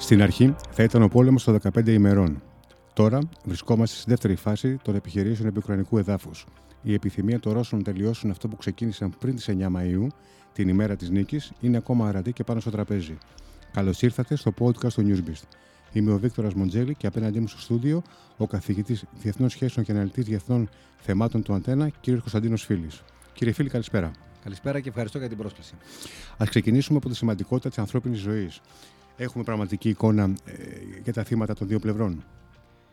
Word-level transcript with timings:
Στην 0.00 0.22
αρχή 0.22 0.54
θα 0.70 0.82
ήταν 0.82 1.02
ο 1.02 1.08
πόλεμος 1.08 1.44
των 1.44 1.60
15 1.74 1.88
ημερών. 1.88 2.42
Τώρα 2.92 3.18
βρισκόμαστε 3.44 3.96
στη 3.96 4.10
δεύτερη 4.10 4.34
φάση 4.34 4.76
των 4.82 4.94
επιχειρήσεων 4.94 5.48
επικρανικού 5.48 5.98
εδάφους. 5.98 6.46
Η 6.82 6.94
επιθυμία 6.94 7.40
των 7.40 7.52
Ρώσων 7.52 7.78
να 7.78 7.84
τελειώσουν 7.84 8.30
αυτό 8.30 8.48
που 8.48 8.56
ξεκίνησαν 8.56 9.14
πριν 9.18 9.36
τις 9.36 9.48
9 9.48 9.68
Μαου, 9.68 10.06
την 10.52 10.68
ημέρα 10.68 10.96
της 10.96 11.10
νίκης, 11.10 11.52
είναι 11.60 11.76
ακόμα 11.76 12.08
αρατή 12.08 12.32
και 12.32 12.44
πάνω 12.44 12.60
στο 12.60 12.70
τραπέζι. 12.70 13.18
Καλώς 13.72 14.02
ήρθατε 14.02 14.36
στο 14.36 14.52
podcast 14.58 14.92
του 14.92 15.06
Newsbeast. 15.06 15.42
Είμαι 15.92 16.12
ο 16.12 16.18
Βίκτορας 16.18 16.54
Μοντζέλη 16.54 16.94
και 16.94 17.06
απέναντί 17.06 17.40
μου 17.40 17.48
στο 17.48 17.60
στούντιο 17.60 18.02
ο 18.36 18.46
καθηγητής 18.46 19.04
Διεθνών 19.20 19.48
Σχέσεων 19.48 19.86
και 19.86 19.92
Αναλυτής 19.92 20.24
Διεθνών 20.24 20.68
Θεμάτων 20.96 21.42
του 21.42 21.54
Αντένα, 21.54 21.88
κ. 21.88 21.94
Κωνσταντίνος 22.04 22.64
Φίλης. 22.64 23.02
Κύριε 23.32 23.52
Φίλη, 23.52 23.68
καλησπέρα. 23.68 24.10
Καλησπέρα 24.42 24.80
και 24.80 24.88
ευχαριστώ 24.88 25.18
για 25.18 25.28
την 25.28 25.36
πρόσκληση. 25.36 25.74
Α 26.42 26.44
ξεκινήσουμε 26.48 26.98
από 26.98 27.08
τη 27.08 27.16
σημαντικότητα 27.16 27.68
της 27.68 27.78
ανθρώπινης 27.78 28.18
ζωής. 28.18 28.60
Έχουμε 29.22 29.44
πραγματική 29.44 29.88
εικόνα 29.88 30.34
ε, 30.44 30.54
για 31.02 31.12
τα 31.12 31.24
θύματα 31.24 31.54
των 31.54 31.68
δύο 31.68 31.78
πλευρών; 31.78 32.24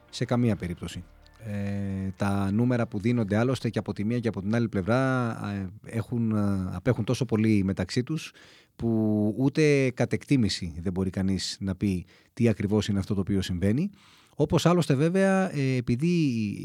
Σε 0.10 0.26
καμία 0.26 0.56
περίπτωση. 0.56 1.04
Ε, 1.46 2.12
τα 2.16 2.52
νούμερα 2.52 2.88
που 2.88 3.00
δίνονται 3.00 3.38
άλλωστε 3.38 3.70
και 3.70 3.80
από 3.80 3.94
τη 3.94 4.04
μία 4.04 4.20
και 4.20 4.28
από 4.28 4.42
την 4.42 4.56
άλλη 4.56 4.70
πλευρά 4.70 5.30
ε, 5.54 5.96
έχουν, 5.98 6.32
ε, 6.32 6.70
απέχουν 6.72 7.04
τόσο 7.04 7.26
πολύ 7.26 7.64
μεταξύ 7.64 8.04
τους 8.04 8.32
που 8.76 9.34
ούτε 9.38 9.90
κατ' 9.90 10.14
εκτίμηση 10.14 10.74
δεν 10.80 10.92
μπορεί 10.92 11.10
κανείς 11.10 11.58
να 11.60 11.76
πει 11.76 12.06
τι 12.34 12.48
ακριβώς 12.48 12.88
είναι 12.88 13.00
αυτό 13.00 13.14
το 13.14 13.20
οποίο 13.20 13.42
συμβαίνει. 13.42 13.90
Όπως 14.36 14.66
άλλωστε 14.66 14.96
βέβαια 14.96 15.58
επειδή 15.58 16.08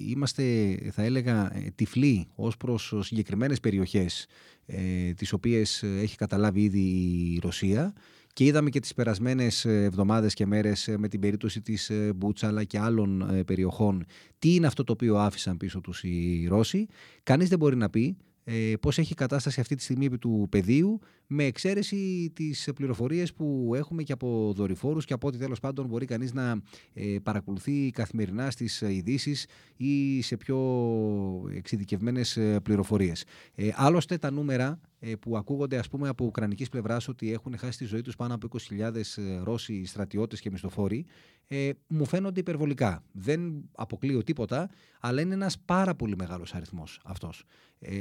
είμαστε 0.08 0.76
θα 0.92 1.02
έλεγα 1.02 1.52
τυφλοί 1.74 2.26
ως 2.34 2.56
προς 2.56 2.94
συγκεκριμένες 3.00 3.60
περιοχές 3.60 4.26
τις 5.16 5.32
οποίες 5.32 5.82
έχει 5.82 6.16
καταλάβει 6.16 6.62
ήδη 6.62 6.80
η 7.34 7.38
Ρωσία 7.42 7.92
και 8.32 8.44
είδαμε 8.44 8.70
και 8.70 8.80
τις 8.80 8.94
περασμένες 8.94 9.64
ε, 9.64 9.82
εβδομάδες 9.82 10.34
και 10.34 10.46
μέρες 10.46 10.88
ε, 10.88 10.98
με 10.98 11.08
την 11.08 11.20
περίπτωση 11.20 11.60
της 11.60 11.90
ε, 11.90 12.12
Μπούτσα 12.16 12.46
αλλά 12.46 12.64
και 12.64 12.78
άλλων 12.78 13.42
περιοχών 13.46 14.04
τι 14.38 14.54
είναι 14.54 14.66
αυτό 14.66 14.84
το 14.84 14.92
οποίο 14.92 15.16
άφησαν 15.16 15.56
πίσω 15.56 15.80
τους 15.80 16.02
οι 16.02 16.46
Ρώσοι; 16.48 16.86
Κανείς 17.22 17.48
δεν 17.48 17.58
μπορεί 17.58 17.76
να 17.76 17.90
πει 17.90 18.16
ε, 18.44 18.72
πώς 18.80 18.98
έχει 18.98 19.14
κατάσταση 19.14 19.60
αυτή 19.60 19.74
τη 19.74 19.82
στιγμή 19.82 20.06
επί 20.06 20.18
του 20.18 20.46
πεδίου 20.50 21.00
με 21.34 21.44
εξαίρεση 21.44 22.30
τις 22.34 22.68
πληροφορίες 22.74 23.32
που 23.32 23.72
έχουμε 23.74 24.02
και 24.02 24.12
από 24.12 24.52
δορυφόρους 24.56 25.04
και 25.04 25.12
από 25.12 25.26
ό,τι 25.26 25.38
τέλος 25.38 25.60
πάντων 25.60 25.86
μπορεί 25.86 26.06
κανείς 26.06 26.32
να 26.32 26.60
ε, 26.92 27.16
παρακολουθεί 27.22 27.90
καθημερινά 27.90 28.50
στις 28.50 28.80
ειδήσεις 28.80 29.46
ή 29.76 30.22
σε 30.22 30.36
πιο 30.36 30.58
εξειδικευμένες 31.54 32.38
πληροφορίες. 32.62 33.24
Ε, 33.54 33.68
άλλωστε 33.74 34.18
τα 34.18 34.30
νούμερα 34.30 34.80
ε, 35.04 35.14
που 35.14 35.36
ακούγονται 35.36 35.78
ας 35.78 35.88
πούμε 35.88 36.08
από 36.08 36.24
ουκρανικής 36.24 36.68
πλευράς 36.68 37.08
ότι 37.08 37.32
έχουν 37.32 37.56
χάσει 37.58 37.78
τη 37.78 37.84
ζωή 37.84 38.00
τους 38.00 38.16
πάνω 38.16 38.34
από 38.34 38.48
20.000 38.78 38.94
ε, 38.94 39.38
Ρώσοι 39.42 39.84
στρατιώτες 39.84 40.40
και 40.40 40.50
μισθοφόροι 40.50 41.06
ε, 41.48 41.70
μου 41.86 42.04
φαίνονται 42.04 42.40
υπερβολικά. 42.40 43.02
Δεν 43.12 43.70
αποκλείω 43.74 44.22
τίποτα, 44.22 44.70
αλλά 45.00 45.20
είναι 45.20 45.34
ένας 45.34 45.58
πάρα 45.58 45.94
πολύ 45.94 46.16
μεγάλος 46.16 46.54
αριθμός 46.54 47.00
αυτός. 47.04 47.44
Ε, 47.78 47.92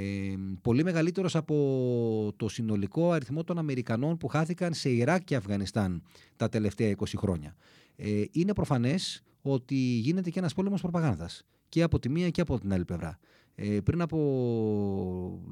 πολύ 0.62 0.84
μεγαλύτερος 0.84 1.36
από 1.36 2.34
το 2.38 2.50
συνολικό 2.50 3.14
αριθμό 3.22 3.44
των 3.44 3.58
Αμερικανών 3.58 4.18
που 4.18 4.28
χάθηκαν 4.28 4.74
σε 4.74 4.90
Ιράκ 4.90 5.24
και 5.24 5.36
Αφγανιστάν 5.36 6.04
τα 6.36 6.50
τελευταία 6.50 6.96
20 6.98 7.04
χρόνια. 7.18 7.56
Ε, 7.96 8.24
είναι 8.32 8.54
προφανές 8.54 9.24
ότι 9.42 9.76
γίνεται 9.76 10.30
και 10.30 10.40
ένας 10.40 10.54
πόλεμος 10.54 10.82
προπαγάνδας 10.82 11.44
και 11.70 11.82
από 11.82 12.00
τη 12.00 12.10
μία 12.10 12.30
και 12.30 12.42
από 12.42 12.60
την 12.60 12.74
άλλη 12.74 12.86
πλευρά. 12.86 13.20
Ε, 13.56 13.80
πριν 13.84 14.02
από 14.02 14.20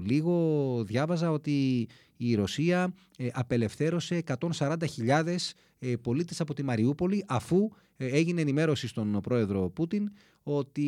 λίγο 0.06 0.84
διάβαζα 0.84 1.32
ότι 1.32 1.88
η 2.18 2.36
Ρωσία 2.36 2.94
ε, 3.18 3.28
απελευθέρωσε 3.34 4.24
140.000 4.58 5.36
ε, 5.80 5.96
πολίτες 5.96 6.42
από 6.42 6.54
τη 6.54 6.64
Μαριούπολη 6.64 7.26
αφού 7.28 7.70
ε, 7.98 8.06
έγινε 8.06 8.42
ενημέρωση 8.42 8.88
στον 8.88 9.20
πρόεδρο 9.22 9.70
Πούτιν 9.70 10.12
ότι 10.44 10.82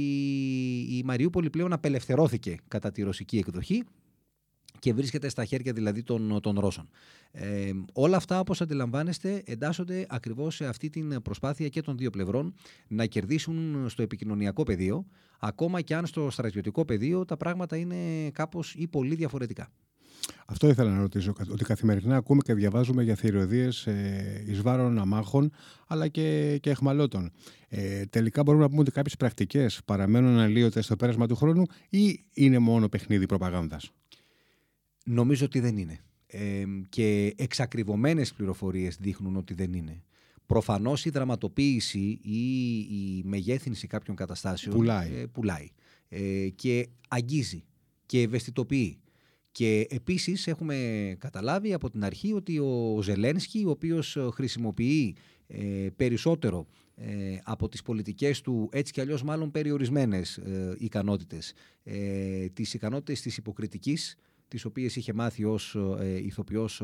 η 0.90 1.02
Μαριούπολη 1.06 1.50
πλέον 1.50 1.74
απελευθερώθηκε 1.74 2.58
κατά 2.68 2.92
τη 2.92 3.02
ρωσική 3.02 3.38
εκδοχή 3.38 3.84
και 4.82 4.94
βρίσκεται 4.94 5.30
στα 5.30 5.46
χέρια 5.46 5.74
δηλαδή 5.74 6.04
των, 6.04 6.42
των 6.42 6.60
Ρώσων. 6.60 6.90
Ε, 7.32 7.72
όλα 7.94 8.18
αυτά 8.18 8.40
όπως 8.40 8.62
αντιλαμβάνεστε 8.62 9.44
εντάσσονται 9.46 10.06
ακριβώς 10.10 10.56
σε 10.56 10.66
αυτή 10.66 10.90
την 10.90 11.22
προσπάθεια 11.22 11.68
και 11.68 11.82
των 11.82 11.98
δύο 11.98 12.10
πλευρών 12.10 12.54
να 12.88 13.06
κερδίσουν 13.06 13.86
στο 13.90 14.02
επικοινωνιακό 14.02 14.64
πεδίο 14.64 15.06
ακόμα 15.40 15.82
και 15.82 15.96
αν 15.96 16.06
στο 16.06 16.30
στρατιωτικό 16.30 16.86
πεδίο 16.86 17.26
τα 17.26 17.38
πράγματα 17.38 17.78
είναι 17.78 18.30
κάπως 18.34 18.74
ή 18.78 18.88
πολύ 18.88 19.16
διαφορετικά. 19.16 19.70
Αυτό 20.46 20.68
ήθελα 20.68 20.92
να 20.92 21.00
ρωτήσω, 21.00 21.34
ότι 21.52 21.64
καθημερινά 21.64 22.16
ακούμε 22.16 22.42
και 22.46 22.54
διαβάζουμε 22.54 23.04
για 23.04 23.16
θηριωδίες 23.16 23.88
ε, 23.88 24.44
εις 24.48 24.62
βάρον 24.62 25.00
αμάχων, 25.00 25.52
αλλά 25.88 26.08
και, 26.08 26.58
και 26.62 26.70
εχμαλώτων. 26.70 27.32
Ε, 27.68 28.06
τελικά 28.06 28.44
μπορούμε 28.44 28.64
να 28.64 28.70
πούμε 28.70 28.82
ότι 28.82 28.92
κάποιες 28.92 29.16
πρακτικές 29.16 29.82
παραμένουν 29.86 30.38
αλλίωτες 30.38 30.86
στο 30.86 30.96
πέρασμα 30.96 31.28
του 31.28 31.36
χρόνου 31.36 31.64
ή 31.90 32.26
είναι 32.34 32.60
μόνο 32.60 32.90
παιχνίδι 32.90 33.26
προπαγάνδας; 33.26 33.92
Νομίζω 35.06 35.46
ότι 35.46 35.60
δεν 35.60 35.78
είναι. 35.78 36.00
Ε, 36.28 36.64
και 36.90 37.34
εξακριβωμένες 37.38 38.34
πληροφορίες 38.34 38.98
δείχνουν 39.00 39.36
ότι 39.36 39.54
δεν 39.54 39.74
είναι. 39.74 40.04
Προφανώς 40.46 41.06
η 41.06 41.10
δραματοποίηση 41.10 42.20
ή 42.22 42.78
η 42.80 43.22
μεγέθυνση 43.26 43.88
κάποιων 43.88 44.16
καταστάσεων 44.16 44.76
πουλάει, 44.76 45.14
ε, 45.16 45.26
πουλάει 45.26 45.70
ε, 46.10 46.50
και 46.50 46.88
αγγίζει 47.08 47.64
και 48.06 48.22
ευαισθητοποιεί. 48.22 49.00
Και 49.52 49.88
επίσης 49.90 50.48
έχουμε 50.48 50.76
καταλάβει 51.20 51.74
από 51.74 51.90
την 51.90 52.04
αρχή 52.04 52.34
ότι 52.34 52.60
ο 52.60 53.00
Ζελένσκι, 53.02 53.64
ο 53.68 53.70
οποίος 53.70 54.18
χρησιμοποιεί 54.34 55.16
ε, 55.48 55.88
περισσότερο 55.96 56.68
ε, 56.96 57.40
από 57.44 57.70
τις 57.70 57.82
πολιτικές 57.82 58.42
του 58.42 58.70
έτσι 58.72 58.94
κι 58.94 59.02
αλλιώς 59.02 59.24
μάλλον 59.24 59.52
περιορισμένες 59.52 60.38
ε, 60.38 60.76
ικανότητες, 60.78 61.54
ε, 61.84 62.46
τις 62.46 62.74
ικανότητες 62.74 63.22
της 63.22 63.38
υποκριτικής, 63.38 64.16
τις 64.52 64.66
οποίες 64.66 64.96
είχε 64.96 65.14
μάθει 65.14 65.44
ως 65.44 65.78
ε, 66.00 66.18
ηθοποιός 66.24 66.82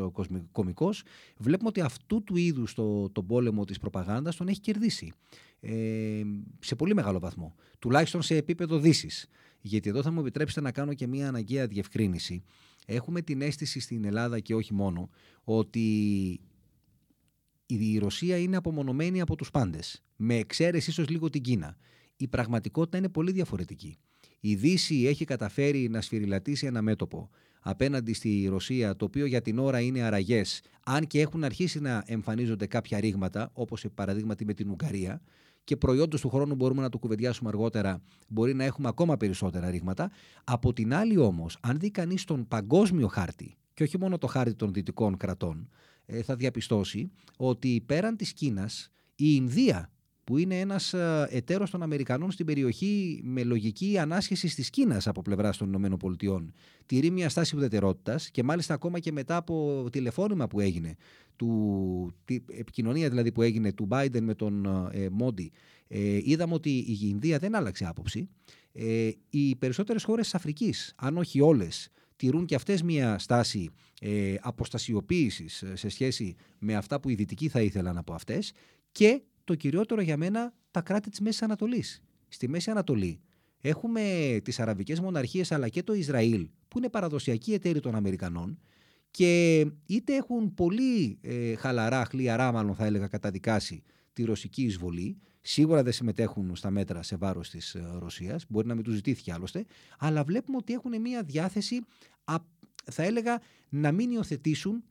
κομικός, 0.51 1.03
βλέπουμε 1.38 1.69
ότι 1.69 1.81
αυτού 1.81 2.23
του 2.23 2.35
είδους 2.35 2.73
το, 2.73 3.09
τον 3.09 3.25
πόλεμο 3.25 3.66
της 3.66 3.78
προπαγάνδας 3.78 4.35
τον 4.35 4.47
έχει 4.47 4.59
κερδίσει 4.59 5.13
ε, 5.59 6.22
σε 6.59 6.75
πολύ 6.75 6.94
μεγάλο 6.94 7.19
βαθμό, 7.19 7.55
τουλάχιστον 7.79 8.22
σε 8.22 8.35
επίπεδο 8.35 8.79
δύσης. 8.79 9.28
Γιατί 9.61 9.89
εδώ 9.89 10.01
θα 10.01 10.11
μου 10.11 10.19
επιτρέψετε 10.19 10.61
να 10.61 10.72
κάνω 10.72 10.94
και 10.94 11.07
μια 11.07 11.28
αναγκαία 11.28 11.67
διευκρίνηση. 11.67 12.44
Έχουμε 12.85 13.22
την 13.22 13.41
αίσθηση 13.41 13.79
στην 13.79 14.05
Ελλάδα 14.05 14.39
και 14.39 14.55
όχι 14.55 14.73
μόνο 14.73 15.09
ότι 15.44 15.85
η 17.66 17.97
Ρωσία 17.97 18.38
είναι 18.38 18.55
απομονωμένη 18.55 19.22
από 19.22 19.35
τους 19.35 19.51
πάντες, 19.51 20.03
με 20.16 20.35
εξαίρεση 20.35 20.89
ίσως 20.89 21.09
λίγο 21.09 21.29
την 21.29 21.41
Κίνα. 21.41 21.78
Η 22.17 22.28
πραγματικότητα 22.28 22.97
είναι 22.97 23.09
πολύ 23.09 23.31
διαφορετική. 23.31 23.97
Η 24.39 24.55
Δύση 24.55 25.05
έχει 25.05 25.25
καταφέρει 25.25 25.89
να 25.89 26.01
σφυριλατήσει 26.01 26.65
ένα 26.65 26.81
μέτωπο 26.81 27.29
απέναντι 27.59 28.13
στη 28.13 28.47
Ρωσία, 28.49 28.95
το 28.95 29.05
οποίο 29.05 29.25
για 29.25 29.41
την 29.41 29.59
ώρα 29.59 29.79
είναι 29.79 30.01
αραγές, 30.01 30.61
αν 30.85 31.07
και 31.07 31.21
έχουν 31.21 31.43
αρχίσει 31.43 31.79
να 31.79 32.03
εμφανίζονται 32.05 32.65
κάποια 32.65 32.99
ρήγματα, 32.99 33.49
όπως 33.53 33.85
παραδείγματι 33.93 34.45
με 34.45 34.53
την 34.53 34.69
Ουγγαρία, 34.69 35.21
και 35.63 35.77
προϊόντος 35.77 36.21
του 36.21 36.29
χρόνου 36.29 36.55
μπορούμε 36.55 36.81
να 36.81 36.89
το 36.89 36.97
κουβεντιάσουμε 36.97 37.49
αργότερα, 37.49 38.01
μπορεί 38.27 38.53
να 38.53 38.63
έχουμε 38.63 38.87
ακόμα 38.87 39.17
περισσότερα 39.17 39.69
ρήγματα. 39.69 40.11
Από 40.43 40.73
την 40.73 40.93
άλλη 40.93 41.17
όμως, 41.17 41.57
αν 41.61 41.79
δει 41.79 41.91
κανείς 41.91 42.23
τον 42.23 42.47
παγκόσμιο 42.47 43.07
χάρτη, 43.07 43.57
και 43.73 43.83
όχι 43.83 43.99
μόνο 43.99 44.17
το 44.17 44.27
χάρτη 44.27 44.53
των 44.53 44.73
δυτικών 44.73 45.17
κρατών, 45.17 45.69
ε, 46.05 46.21
θα 46.21 46.35
διαπιστώσει 46.35 47.11
ότι 47.37 47.83
πέραν 47.85 48.15
της 48.15 48.33
Κίνας, 48.33 48.91
η 49.15 49.25
Ινδία 49.35 49.91
που 50.27 50.38
είναι 50.38 50.59
ένας 50.59 50.93
ε, 50.93 51.27
εταίρος 51.29 51.69
των 51.69 51.83
Αμερικανών 51.83 52.31
στην 52.31 52.45
περιοχή 52.45 53.21
με 53.23 53.43
λογική 53.43 53.97
ανάσχεση 53.97 54.55
της 54.55 54.69
Κίνας 54.69 55.07
από 55.07 55.22
πλευράς 55.22 55.57
των 55.57 55.73
ΗΠΑ. 55.73 56.46
Τηρεί 56.85 57.09
μια 57.09 57.29
στάση 57.29 57.55
ουδετερότητας 57.55 58.31
και 58.31 58.43
μάλιστα 58.43 58.73
ακόμα 58.73 58.99
και 58.99 59.11
μετά 59.11 59.35
από 59.35 59.85
τηλεφώνημα 59.91 60.47
που 60.47 60.59
έγινε, 60.59 60.96
του, 61.35 62.13
τη 62.25 62.40
επικοινωνία 62.52 63.09
δηλαδή 63.09 63.31
που 63.31 63.41
έγινε 63.41 63.73
του 63.73 63.87
Biden 63.91 64.22
με 64.22 64.34
τον 64.34 64.66
ε, 64.91 65.09
Μόντι, 65.11 65.52
ε, 65.87 66.19
είδαμε 66.23 66.53
ότι 66.53 66.69
η 66.69 66.97
Ινδία 67.02 67.37
δεν 67.37 67.55
άλλαξε 67.55 67.85
άποψη. 67.85 68.29
Ε, 68.72 69.09
οι 69.29 69.55
περισσότερες 69.55 70.03
χώρες 70.03 70.23
της 70.23 70.35
Αφρικής, 70.35 70.93
αν 70.96 71.17
όχι 71.17 71.41
όλες, 71.41 71.90
τηρούν 72.16 72.46
και 72.46 72.55
αυτές 72.55 72.81
μια 72.81 73.19
στάση 73.19 73.69
ε, 74.02 74.35
αποστασιοποίησης 74.41 75.63
σε 75.73 75.90
σχέση 75.90 76.35
με 76.59 76.75
αυτά 76.75 76.99
που 76.99 77.09
οι 77.09 77.16
δυτικοί 77.16 77.47
θα 77.47 77.61
ήθελαν 77.61 77.97
από 77.97 78.13
αυτές 78.13 78.52
και 78.91 79.22
το 79.47 79.55
κυριότερο 79.55 80.02
για 80.02 80.17
μένα 80.17 80.53
τα 80.72 80.82
κράτη 80.82 81.09
της 81.09 81.20
Μέσης 81.20 81.41
Ανατολής. 81.41 82.02
Στη 82.28 82.49
Μέση 82.49 82.70
Ανατολή 82.70 83.20
έχουμε 83.61 84.02
τις 84.44 84.59
Αραβικές 84.59 84.99
Μοναρχίες 84.99 85.52
αλλά 85.52 85.70
και 85.70 85.84
το 85.84 85.94
Ισραήλ 85.94 86.49
που 86.67 86.78
είναι 86.78 86.90
παραδοσιακοί 86.90 87.53
εταίροι 87.53 87.79
των 87.79 87.96
Αμερικανών 87.96 88.59
και 89.11 89.59
είτε 89.85 90.16
έχουν 90.16 90.53
πολύ 90.53 91.17
ε, 91.22 91.55
χαλαρά, 91.55 92.05
χλιαρά 92.05 92.52
μάλλον 92.52 92.76
θα 92.76 92.85
έλεγα 92.85 93.08
καταδικάσει 93.08 93.84
τη 94.14 94.23
ρωσική 94.23 94.64
εισβολή, 94.64 95.17
σίγουρα 95.41 95.84
δεν 95.84 95.93
συμμετέχουν 95.93 96.55
στα 96.55 96.70
μέτρα 96.70 97.03
σε 97.03 97.16
βάρος 97.16 97.50
της 97.50 97.76
ε, 97.76 97.97
Ρωσίας, 98.00 98.46
μπορεί 98.50 98.67
να 98.67 98.76
μην 98.76 98.84
τους 98.84 98.93
ζητήθηκε 98.93 99.32
άλλωστε, 99.34 99.66
αλλά 99.97 100.23
βλέπουμε 100.23 100.58
ότι 100.58 100.73
έχουν 100.73 101.02
μια 101.02 101.23
διάθεση, 101.23 101.82
θα 102.91 103.03
έλεγα, 103.03 103.41
να 103.70 103.91
μην 103.91 104.11
υιοθετήσουν 104.11 104.84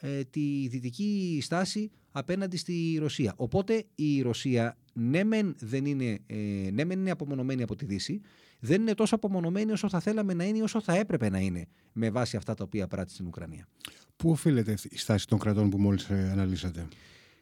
ε, 0.00 0.24
τη 0.24 0.68
δυτική 0.68 1.38
στάση 1.42 1.90
απέναντι 2.10 2.56
στη 2.56 2.96
Ρωσία. 3.00 3.34
Οπότε 3.36 3.84
η 3.94 4.22
Ρωσία 4.22 4.76
ναι 4.92 5.24
μεν, 5.24 5.54
δεν 5.58 5.84
είναι, 5.84 6.18
ε, 6.26 6.36
ναι 6.72 6.84
μεν 6.84 6.98
είναι 6.98 7.10
απομονωμένη 7.10 7.62
από 7.62 7.76
τη 7.76 7.84
Δύση, 7.84 8.20
δεν 8.58 8.80
είναι 8.80 8.94
τόσο 8.94 9.14
απομονωμένη 9.14 9.72
όσο 9.72 9.88
θα 9.88 10.00
θέλαμε 10.00 10.34
να 10.34 10.44
είναι 10.44 10.62
όσο 10.62 10.80
θα 10.80 10.94
έπρεπε 10.94 11.28
να 11.28 11.38
είναι 11.38 11.66
με 11.92 12.10
βάση 12.10 12.36
αυτά 12.36 12.54
τα 12.54 12.64
οποία 12.64 12.86
πράττει 12.86 13.12
στην 13.12 13.26
Ουκρανία. 13.26 13.68
Πού 14.16 14.30
οφείλεται 14.30 14.74
η 14.90 14.98
στάση 14.98 15.26
των 15.26 15.38
κρατών 15.38 15.70
που 15.70 15.78
μόλις 15.78 16.10
ε, 16.10 16.28
αναλύσατε; 16.32 16.88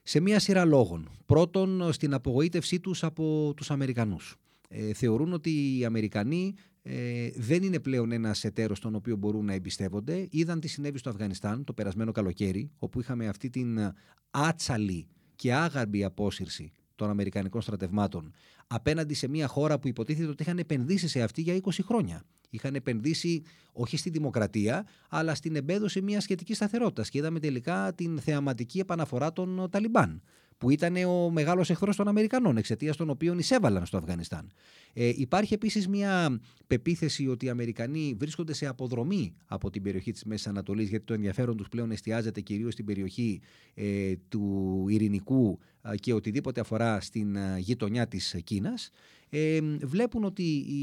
Σε 0.02 0.20
μία 0.20 0.38
σειρά 0.38 0.64
λόγων. 0.64 1.10
Πρώτον, 1.26 1.92
στην 1.92 2.14
απογοήτευσή 2.14 2.80
τους 2.80 3.04
από 3.04 3.52
τους 3.56 3.70
Αμερικανούς. 3.70 4.36
Ε, 4.68 4.92
θεωρούν 4.92 5.32
ότι 5.32 5.78
οι 5.78 5.84
Αμερικανοί 5.84 6.54
ε, 6.90 7.30
δεν 7.34 7.62
είναι 7.62 7.78
πλέον 7.78 8.12
ένας 8.12 8.44
εταίρος 8.44 8.80
τον 8.80 8.94
οποίο 8.94 9.16
μπορούν 9.16 9.44
να 9.44 9.52
εμπιστεύονται. 9.52 10.26
Είδαν 10.30 10.60
τι 10.60 10.68
συνέβη 10.68 10.98
στο 10.98 11.10
Αφγανιστάν 11.10 11.64
το 11.64 11.72
περασμένο 11.72 12.12
καλοκαίρι, 12.12 12.70
όπου 12.78 13.00
είχαμε 13.00 13.28
αυτή 13.28 13.50
την 13.50 13.94
άτσαλη 14.30 15.06
και 15.36 15.54
άγαρμπη 15.54 16.04
απόσυρση 16.04 16.72
των 16.94 17.10
Αμερικανικών 17.10 17.60
στρατευμάτων 17.60 18.32
απέναντι 18.66 19.14
σε 19.14 19.28
μια 19.28 19.46
χώρα 19.46 19.78
που 19.78 19.88
υποτίθεται 19.88 20.28
ότι 20.28 20.42
είχαν 20.42 20.58
επενδύσει 20.58 21.08
σε 21.08 21.22
αυτή 21.22 21.42
για 21.42 21.60
20 21.62 21.70
χρόνια. 21.82 22.24
Είχαν 22.50 22.74
επενδύσει 22.74 23.42
όχι 23.72 23.96
στη 23.96 24.10
δημοκρατία, 24.10 24.86
αλλά 25.08 25.34
στην 25.34 25.56
εμπέδωση 25.56 26.02
μιας 26.02 26.22
σχετικής 26.22 26.56
σταθερότητας. 26.56 27.10
Και 27.10 27.18
είδαμε 27.18 27.40
τελικά 27.40 27.94
την 27.94 28.20
θεαματική 28.20 28.78
επαναφορά 28.78 29.32
των 29.32 29.70
Ταλιμπάν 29.70 30.22
που 30.58 30.70
ήταν 30.70 30.96
ο 30.96 31.30
μεγάλος 31.30 31.70
εχθρός 31.70 31.96
των 31.96 32.08
Αμερικανών, 32.08 32.56
εξαιτίας 32.56 32.96
των 32.96 33.10
οποίων 33.10 33.38
εισέβαλαν 33.38 33.86
στο 33.86 33.96
Αφγανιστάν. 33.96 34.52
Ε, 34.92 35.12
υπάρχει 35.16 35.54
επίσης 35.54 35.88
μια 35.88 36.40
πεποίθηση 36.66 37.28
ότι 37.28 37.46
οι 37.46 37.48
Αμερικανοί 37.48 38.16
βρίσκονται 38.18 38.52
σε 38.52 38.66
αποδρομή 38.66 39.34
από 39.46 39.70
την 39.70 39.82
περιοχή 39.82 40.12
της 40.12 40.24
Μέσης 40.24 40.46
Ανατολής, 40.46 40.88
γιατί 40.88 41.04
το 41.04 41.14
ενδιαφέρον 41.14 41.56
τους 41.56 41.68
πλέον 41.68 41.90
εστιάζεται 41.90 42.40
κυρίως 42.40 42.72
στην 42.72 42.84
περιοχή 42.84 43.40
ε, 43.74 44.12
του 44.28 44.84
Ειρηνικού 44.88 45.58
και 46.00 46.12
οτιδήποτε 46.12 46.60
αφορά 46.60 47.00
στην 47.00 47.36
γειτονιά 47.58 48.08
της 48.08 48.36
Κίνας 48.44 48.90
ε, 49.30 49.60
βλέπουν 49.82 50.24
ότι 50.24 50.42
οι 50.42 50.82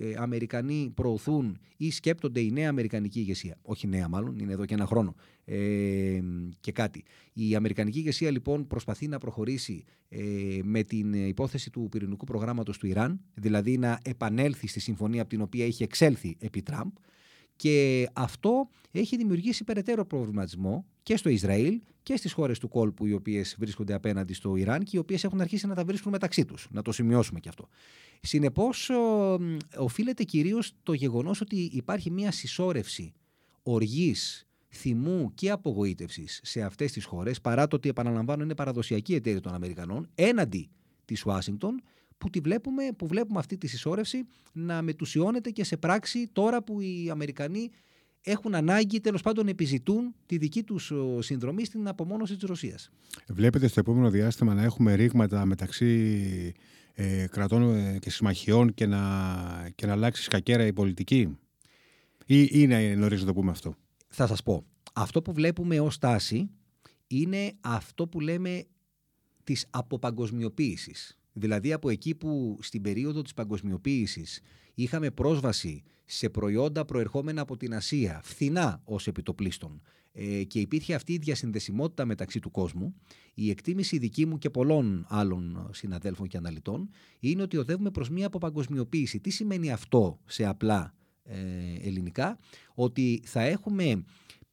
ε, 0.00 0.14
Αμερικανοί 0.16 0.92
προωθούν 0.94 1.58
ή 1.76 1.90
σκέπτονται 1.90 2.40
η 2.40 2.50
νέα 2.50 2.68
Αμερικανική 2.68 3.18
ηγεσία. 3.18 3.58
Όχι 3.62 3.86
νέα, 3.86 4.08
μάλλον, 4.08 4.38
είναι 4.38 4.52
εδώ 4.52 4.64
και 4.64 4.74
ένα 4.74 4.86
χρόνο 4.86 5.14
ε, 5.44 6.20
και 6.60 6.72
κάτι. 6.72 7.04
Η 7.32 7.54
Αμερικανική 7.54 7.98
ηγεσία 7.98 8.30
λοιπόν 8.30 8.66
προσπαθεί 8.66 9.08
να 9.08 9.18
προχωρήσει 9.18 9.84
ε, 10.08 10.18
με 10.62 10.82
την 10.82 11.12
υπόθεση 11.12 11.70
του 11.70 11.88
πυρηνικού 11.90 12.24
προγράμματος 12.24 12.78
του 12.78 12.86
Ιράν, 12.86 13.20
δηλαδή 13.34 13.78
να 13.78 13.98
επανέλθει 14.04 14.66
στη 14.66 14.80
συμφωνία 14.80 15.20
από 15.20 15.30
την 15.30 15.40
οποία 15.40 15.64
είχε 15.64 15.84
εξέλθει 15.84 16.36
επί 16.40 16.62
Τραμπ. 16.62 16.90
Και 17.58 18.08
αυτό 18.12 18.68
έχει 18.90 19.16
δημιουργήσει 19.16 19.64
περαιτέρω 19.64 20.04
προβληματισμό 20.04 20.86
και 21.02 21.16
στο 21.16 21.28
Ισραήλ 21.28 21.80
και 22.02 22.16
στις 22.16 22.32
χώρες 22.32 22.58
του 22.58 22.68
κόλπου, 22.68 23.06
οι 23.06 23.12
οποίες 23.12 23.56
βρίσκονται 23.58 23.94
απέναντι 23.94 24.32
στο 24.34 24.56
Ιράν 24.56 24.82
και 24.82 24.96
οι 24.96 24.98
οποίες 24.98 25.24
έχουν 25.24 25.40
αρχίσει 25.40 25.66
να 25.66 25.74
τα 25.74 25.84
βρίσκουν 25.84 26.12
μεταξύ 26.12 26.44
τους. 26.44 26.68
Να 26.70 26.82
το 26.82 26.92
σημειώσουμε 26.92 27.40
και 27.40 27.48
αυτό. 27.48 27.68
Συνεπώς, 28.20 28.90
οφείλεται 29.76 30.24
κυρίως 30.24 30.72
το 30.82 30.92
γεγονός 30.92 31.40
ότι 31.40 31.56
υπάρχει 31.56 32.10
μια 32.10 32.30
συσσόρευση 32.30 33.14
οργής, 33.62 34.46
θυμού 34.68 35.34
και 35.34 35.50
απογοήτευσης 35.50 36.40
σε 36.42 36.62
αυτές 36.62 36.92
τις 36.92 37.04
χώρες, 37.04 37.40
παρά 37.40 37.66
το 37.66 37.76
ότι, 37.76 37.88
επαναλαμβάνω, 37.88 38.42
είναι 38.42 38.54
παραδοσιακή 38.54 39.14
εταίρεια 39.14 39.40
των 39.40 39.54
Αμερικανών, 39.54 40.08
έναντι 40.14 40.70
της 41.04 41.24
Ουάσιγκτον, 41.24 41.82
που, 42.18 42.30
τη 42.30 42.40
βλέπουμε, 42.40 42.82
που 42.96 43.06
βλέπουμε 43.06 43.38
αυτή 43.38 43.56
τη 43.56 43.66
συσσόρευση 43.66 44.26
να 44.52 44.82
μετουσιώνεται 44.82 45.50
και 45.50 45.64
σε 45.64 45.76
πράξη 45.76 46.28
τώρα 46.32 46.62
που 46.62 46.80
οι 46.80 47.08
Αμερικανοί 47.10 47.70
έχουν 48.22 48.54
ανάγκη, 48.54 49.00
τέλος 49.00 49.22
πάντων 49.22 49.48
επιζητούν 49.48 50.14
τη 50.26 50.38
δική 50.38 50.62
τους 50.62 50.92
συνδρομή 51.18 51.64
στην 51.64 51.88
απομόνωση 51.88 52.36
της 52.36 52.48
Ρωσίας. 52.48 52.90
Βλέπετε 53.28 53.66
στο 53.66 53.80
επόμενο 53.80 54.10
διάστημα 54.10 54.54
να 54.54 54.62
έχουμε 54.62 54.94
ρήγματα 54.94 55.44
μεταξύ 55.44 56.54
ε, 56.94 57.26
κρατών 57.30 57.74
ε, 57.74 57.98
και 57.98 58.10
συμμαχιών 58.10 58.74
και 58.74 58.86
να, 58.86 59.70
και 59.74 59.86
να 59.86 59.92
αλλάξει 59.92 60.22
σκακέρα 60.22 60.66
η 60.66 60.72
πολιτική; 60.72 61.38
Ή 62.26 62.48
είναι 62.50 62.94
νωρίς 62.94 63.20
να 63.20 63.26
το 63.26 63.34
πούμε 63.34 63.50
αυτό; 63.50 63.74
Θα 64.08 64.26
σας 64.26 64.42
πω. 64.42 64.64
Αυτό 64.92 65.22
που 65.22 65.32
βλέπουμε 65.32 65.80
ως 65.80 65.98
τάση 65.98 66.50
είναι 67.06 67.52
αυτό 67.60 68.06
που 68.08 68.20
λέμε 68.20 68.64
της 69.44 69.66
αποπαγκοσμιοποίησης. 69.70 71.18
Δηλαδή 71.38 71.72
από 71.72 71.88
εκεί 71.88 72.14
που 72.14 72.58
στην 72.60 72.82
περίοδο 72.82 73.22
της 73.22 73.34
παγκοσμιοποίησης 73.34 74.40
είχαμε 74.74 75.10
πρόσβαση 75.10 75.82
σε 76.04 76.28
προϊόντα 76.28 76.84
προερχόμενα 76.84 77.40
από 77.40 77.56
την 77.56 77.74
Ασία, 77.74 78.20
φθηνά 78.24 78.80
ως 78.84 79.06
επιτοπλίστων, 79.06 79.82
ε, 80.12 80.44
και 80.44 80.60
υπήρχε 80.60 80.94
αυτή 80.94 81.12
η 81.12 81.18
διασυνδεσιμότητα 81.18 82.04
μεταξύ 82.04 82.40
του 82.40 82.50
κόσμου, 82.50 82.94
η 83.34 83.50
εκτίμηση 83.50 83.98
δική 83.98 84.26
μου 84.26 84.38
και 84.38 84.50
πολλών 84.50 85.06
άλλων 85.08 85.68
συναδέλφων 85.72 86.28
και 86.28 86.36
αναλυτών 86.36 86.88
είναι 87.20 87.42
ότι 87.42 87.56
οδεύουμε 87.56 87.90
προς 87.90 88.10
μία 88.10 88.26
αποπαγκοσμιοποίηση. 88.26 89.20
Τι 89.20 89.30
σημαίνει 89.30 89.72
αυτό 89.72 90.18
σε 90.26 90.44
απλά 90.44 90.94
ε, 91.24 91.36
ελληνικά, 91.82 92.38
ότι 92.74 93.22
θα 93.24 93.40
έχουμε 93.42 94.04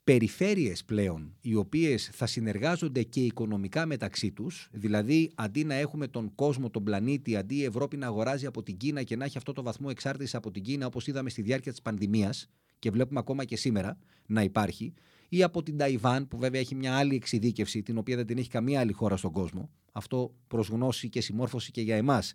περιφέρειες 0.06 0.84
πλέον 0.84 1.36
οι 1.42 1.56
οποίες 1.56 2.10
θα 2.13 2.25
συνεργάζονται 2.25 3.04
και 3.04 3.19
οικονομικά 3.19 3.86
μεταξύ 3.86 4.31
τους, 4.31 4.69
δηλαδή 4.72 5.31
αντί 5.36 5.63
να 5.63 5.74
έχουμε 5.74 6.07
τον 6.07 6.36
κόσμο, 6.36 6.69
τον 6.69 6.84
πλανήτη, 6.84 7.36
αντί 7.36 7.56
η 7.56 7.63
Ευρώπη 7.63 7.98
να 7.98 8.07
αγοράζει 8.07 8.46
από 8.46 8.63
την 8.63 8.78
Κίνα 8.78 9.04
και 9.04 9.16
να 9.16 9.25
έχει 9.25 9.38
αυτό 9.38 9.54
το 9.54 9.63
βαθμό 9.63 9.88
εξάρτησης 9.90 10.36
από 10.36 10.52
την 10.52 10.63
Κίνα 10.63 10.86
όπως 10.86 11.07
είδαμε 11.07 11.30
στη 11.30 11.42
διάρκεια 11.42 11.72
της 11.72 11.81
πανδημίας 11.81 12.50
και 12.80 12.92
βλέπουμε 12.92 13.19
ακόμα 13.19 13.46
και 13.46 13.57
σήμερα 13.57 13.98
να 14.25 14.44
υπάρχει, 14.44 14.94
ή 15.30 15.44
από 15.44 15.63
την 15.63 15.78
Ταϊβάν 15.78 16.28
που 16.28 16.38
βέβαια 16.38 16.62
έχει 16.62 16.75
μια 16.75 16.96
άλλη 16.96 17.16
εξειδίκευση 17.16 17.81
την 17.81 17.98
οποία 17.98 18.16
δεν 18.16 18.25
την 18.25 18.38
έχει 18.38 18.50
καμία 18.50 18.80
άλλη 18.80 18.92
χώρα 18.92 19.18
στον 19.18 19.31
κόσμο. 19.31 19.69
Αυτό 19.92 20.34
προς 20.48 20.68
γνώση 20.68 21.10
και 21.10 21.22
συμμόρφωση 21.22 21.72
και 21.72 21.81
για 21.81 21.96
εμάς 21.96 22.34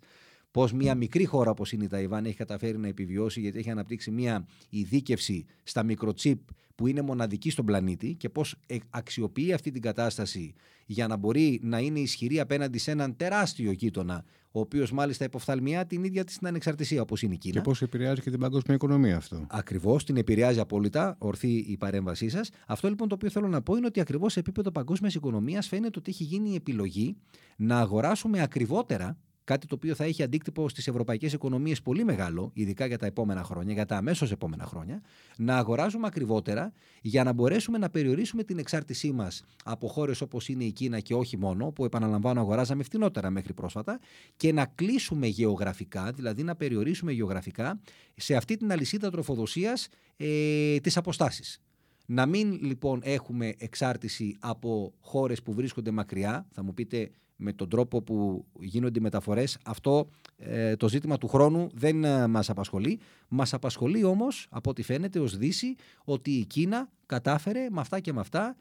πώς 0.51 0.73
μια 0.73 0.95
μικρή 0.95 1.25
χώρα 1.25 1.49
όπως 1.51 1.71
είναι 1.71 1.83
η 1.83 1.87
Ταϊβάν 1.87 2.25
έχει 2.25 2.35
καταφέρει 2.35 2.77
να 2.77 2.87
επιβιώσει 2.87 3.39
γιατί 3.39 3.59
έχει 3.59 3.69
αναπτύξει 3.69 4.11
μια 4.11 4.47
ειδίκευση 4.69 5.45
στα 5.63 5.83
μικροτσίπ 5.83 6.39
που 6.75 6.87
είναι 6.87 7.01
μοναδική 7.01 7.49
στον 7.49 7.65
πλανήτη 7.65 8.15
και 8.15 8.29
πώς 8.29 8.55
ε, 8.65 8.77
αξιοποιεί 8.89 9.53
αυτή 9.53 9.71
την 9.71 9.81
κατάσταση 9.81 10.53
για 10.85 11.07
να 11.07 11.17
μπορεί 11.17 11.59
να 11.63 11.79
είναι 11.79 11.99
ισχυρή 11.99 12.39
απέναντι 12.39 12.77
σε 12.77 12.91
έναν 12.91 13.15
τεράστιο 13.15 13.71
γείτονα, 13.71 14.23
ο 14.51 14.59
οποίος 14.59 14.91
μάλιστα 14.91 15.25
υποφθαλμιά 15.25 15.85
την 15.85 16.03
ίδια 16.03 16.23
της 16.23 16.37
την 16.37 16.47
ανεξαρτησία 16.47 17.01
όπως 17.01 17.21
είναι 17.21 17.33
η 17.33 17.37
Κίνα. 17.37 17.53
Και 17.53 17.61
πώς 17.61 17.81
επηρεάζει 17.81 18.21
και 18.21 18.29
την 18.29 18.39
παγκόσμια 18.39 18.75
οικονομία 18.75 19.17
αυτό. 19.17 19.45
Ακριβώς, 19.49 20.03
την 20.03 20.17
επηρεάζει 20.17 20.59
απόλυτα, 20.59 21.15
ορθή 21.19 21.57
η 21.57 21.77
παρέμβασή 21.77 22.29
σας. 22.29 22.49
Αυτό 22.67 22.89
λοιπόν 22.89 23.07
το 23.07 23.15
οποίο 23.15 23.29
θέλω 23.29 23.47
να 23.47 23.61
πω 23.61 23.75
είναι 23.75 23.85
ότι 23.85 23.99
ακριβώς 23.99 24.33
σε 24.33 24.39
επίπεδο 24.39 24.71
παγκόσμιας 24.71 25.15
οικονομίας 25.15 25.67
φαίνεται 25.67 25.99
ότι 25.99 26.11
έχει 26.11 26.23
γίνει 26.23 26.51
η 26.51 26.55
επιλογή 26.55 27.15
να 27.57 27.79
αγοράσουμε 27.79 28.41
ακριβότερα 28.41 29.17
Κάτι 29.43 29.67
το 29.67 29.75
οποίο 29.75 29.95
θα 29.95 30.03
έχει 30.03 30.23
αντίκτυπο 30.23 30.69
στις 30.69 30.87
ευρωπαϊκές 30.87 31.33
οικονομίες 31.33 31.81
πολύ 31.81 32.03
μεγάλο, 32.03 32.51
ειδικά 32.53 32.85
για 32.85 32.97
τα 32.97 33.05
επόμενα 33.05 33.43
χρόνια, 33.43 33.73
για 33.73 33.85
τα 33.85 33.97
αμέσως 33.97 34.31
επόμενα 34.31 34.65
χρόνια, 34.65 35.01
να 35.37 35.57
αγοράζουμε 35.57 36.07
ακριβότερα 36.07 36.73
για 37.01 37.23
να 37.23 37.33
μπορέσουμε 37.33 37.77
να 37.77 37.89
περιορίσουμε 37.89 38.43
την 38.43 38.57
εξάρτησή 38.57 39.11
μας 39.11 39.43
από 39.63 39.87
χώρες 39.87 40.21
όπως 40.21 40.49
είναι 40.49 40.63
η 40.63 40.71
Κίνα 40.71 40.99
και 40.99 41.13
όχι 41.13 41.37
μόνο, 41.37 41.71
που 41.71 41.85
επαναλαμβάνω 41.85 42.39
αγοράζαμε 42.39 42.83
φτηνότερα 42.83 43.29
μέχρι 43.29 43.53
πρόσφατα, 43.53 43.99
και 44.35 44.53
να 44.53 44.65
κλείσουμε 44.65 45.27
γεωγραφικά, 45.27 46.11
δηλαδή 46.11 46.43
να 46.43 46.55
περιορίσουμε 46.55 47.11
γεωγραφικά 47.11 47.79
σε 48.15 48.35
αυτή 48.35 48.57
την 48.57 48.71
αλυσίδα 48.71 49.11
τροφοδοσίας 49.11 49.87
ε, 50.17 50.77
τις 50.77 50.97
αποστάσεις. 50.97 51.61
Να 52.05 52.25
μην 52.25 52.59
λοιπόν 52.61 52.99
έχουμε 53.03 53.53
εξάρτηση 53.57 54.37
από 54.39 54.93
χώρες 54.99 55.41
που 55.41 55.53
βρίσκονται 55.53 55.91
μακριά, 55.91 56.47
θα 56.51 56.63
μου 56.63 56.73
πείτε 56.73 57.11
με 57.41 57.53
τον 57.53 57.69
τρόπο 57.69 58.01
που 58.01 58.45
γίνονται 58.59 58.99
οι 58.99 59.01
μεταφορές, 59.01 59.57
αυτό 59.65 60.09
ε, 60.37 60.75
το 60.75 60.89
ζήτημα 60.89 61.17
του 61.17 61.27
χρόνου 61.27 61.69
δεν 61.73 62.03
ε, 62.03 62.27
μας 62.27 62.49
απασχολεί. 62.49 62.99
Μας 63.27 63.53
απασχολεί 63.53 64.03
όμως, 64.03 64.47
από 64.49 64.69
ό,τι 64.69 64.83
φαίνεται 64.83 65.19
ως 65.19 65.37
Δύση, 65.37 65.75
ότι 66.03 66.31
η 66.31 66.45
Κίνα 66.45 66.89
κατάφερε 67.05 67.67
με 67.71 67.79
αυτά 67.79 67.99
και 67.99 68.13
με 68.13 68.19
αυτά, 68.19 68.55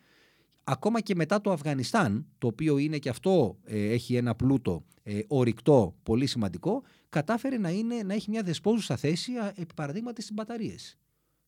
ακόμα 0.64 1.00
και 1.00 1.14
μετά 1.14 1.40
το 1.40 1.52
Αφγανιστάν, 1.52 2.26
το 2.38 2.46
οποίο 2.46 2.78
είναι 2.78 2.98
και 2.98 3.08
αυτό 3.08 3.56
ε, 3.64 3.92
έχει 3.92 4.16
ένα 4.16 4.34
πλούτο 4.34 4.84
ε, 5.02 5.20
ορυκτό 5.28 5.94
πολύ 6.02 6.26
σημαντικό, 6.26 6.82
κατάφερε 7.08 7.58
να, 7.58 7.70
είναι, 7.70 8.02
να 8.02 8.14
έχει 8.14 8.30
μια 8.30 8.42
δεσπόζουσα 8.42 8.96
θέση 8.96 9.32
επί 9.54 9.74
παραδείγματι 9.74 10.22
στις 10.22 10.34
μπαταρίες, 10.34 10.98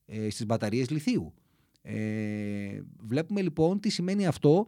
ε, 0.07 0.31
στις 0.31 0.47
μπαταρίες 0.47 0.91
λιθίου. 0.91 1.33
Ε, 1.83 2.81
βλέπουμε 2.99 3.43
λοιπόν 3.43 3.81
τι 3.81 3.91
σημαίνει 3.91 4.27
αυτό 4.27 4.67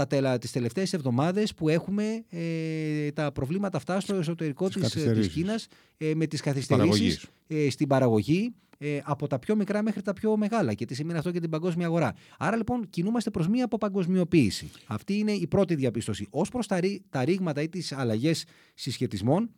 τα 0.00 0.06
τελα, 0.06 0.38
τις 0.38 0.52
τελευταίες 0.52 0.92
εβδομάδες 0.92 1.54
που 1.54 1.68
έχουμε 1.68 2.24
ε, 2.30 3.10
τα 3.10 3.32
προβλήματα 3.32 3.76
αυτά 3.76 4.00
στο 4.00 4.14
εσωτερικό 4.14 4.68
της, 4.68 4.96
ε, 4.96 5.12
της 5.12 5.28
Κίνας 5.28 5.66
ε, 5.96 6.14
με 6.14 6.26
τις 6.26 6.40
καθυστερήσεις 6.40 7.26
ε, 7.46 7.70
στην 7.70 7.88
παραγωγή 7.88 8.54
ε, 8.78 8.98
από 9.04 9.26
τα 9.26 9.38
πιο 9.38 9.56
μικρά 9.56 9.82
μέχρι 9.82 10.02
τα 10.02 10.12
πιο 10.12 10.36
μεγάλα 10.36 10.74
και 10.74 10.84
τι 10.84 10.94
σημαίνει 10.94 11.18
αυτό 11.18 11.30
για 11.30 11.40
την 11.40 11.50
παγκόσμια 11.50 11.86
αγορά. 11.86 12.14
Άρα 12.38 12.56
λοιπόν 12.56 12.90
κινούμαστε 12.90 13.30
προς 13.30 13.48
μία 13.48 13.64
αποπαγκοσμιοποίηση. 13.64 14.70
Αυτή 14.86 15.18
είναι 15.18 15.32
η 15.32 15.46
πρώτη 15.46 15.74
διαπίστωση. 15.74 16.26
Ως 16.30 16.48
προς 16.48 16.66
τα, 16.66 16.80
τα 17.10 17.24
ρήγματα 17.24 17.62
ή 17.62 17.68
τις 17.68 17.92
αλλαγές 17.92 18.44
συσχετισμών 18.74 19.50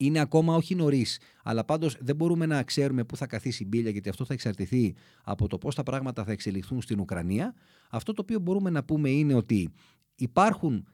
Είναι 0.00 0.18
ακόμα 0.18 0.54
όχι 0.54 0.74
νωρίς, 0.74 1.20
αλλά 1.42 1.64
πάντως 1.64 1.96
δεν 2.00 2.16
μπορούμε 2.16 2.46
να 2.46 2.62
ξέρουμε 2.62 3.04
πού 3.04 3.16
θα 3.16 3.26
καθίσει 3.26 3.62
η 3.62 3.66
μπύλια, 3.68 3.90
γιατί 3.90 4.08
αυτό 4.08 4.24
θα 4.24 4.32
εξαρτηθεί 4.32 4.94
από 5.22 5.48
το 5.48 5.58
πώς 5.58 5.74
τα 5.74 5.82
πράγματα 5.82 6.24
θα 6.24 6.32
εξελιχθούν 6.32 6.82
στην 6.82 7.00
Ουκρανία. 7.00 7.54
Αυτό 7.90 8.12
το 8.12 8.22
οποίο 8.22 8.38
μπορούμε 8.38 8.70
να 8.70 8.84
πούμε 8.84 9.10
είναι 9.10 9.34
ότι 9.34 9.72
υπάρχουν 10.16 10.86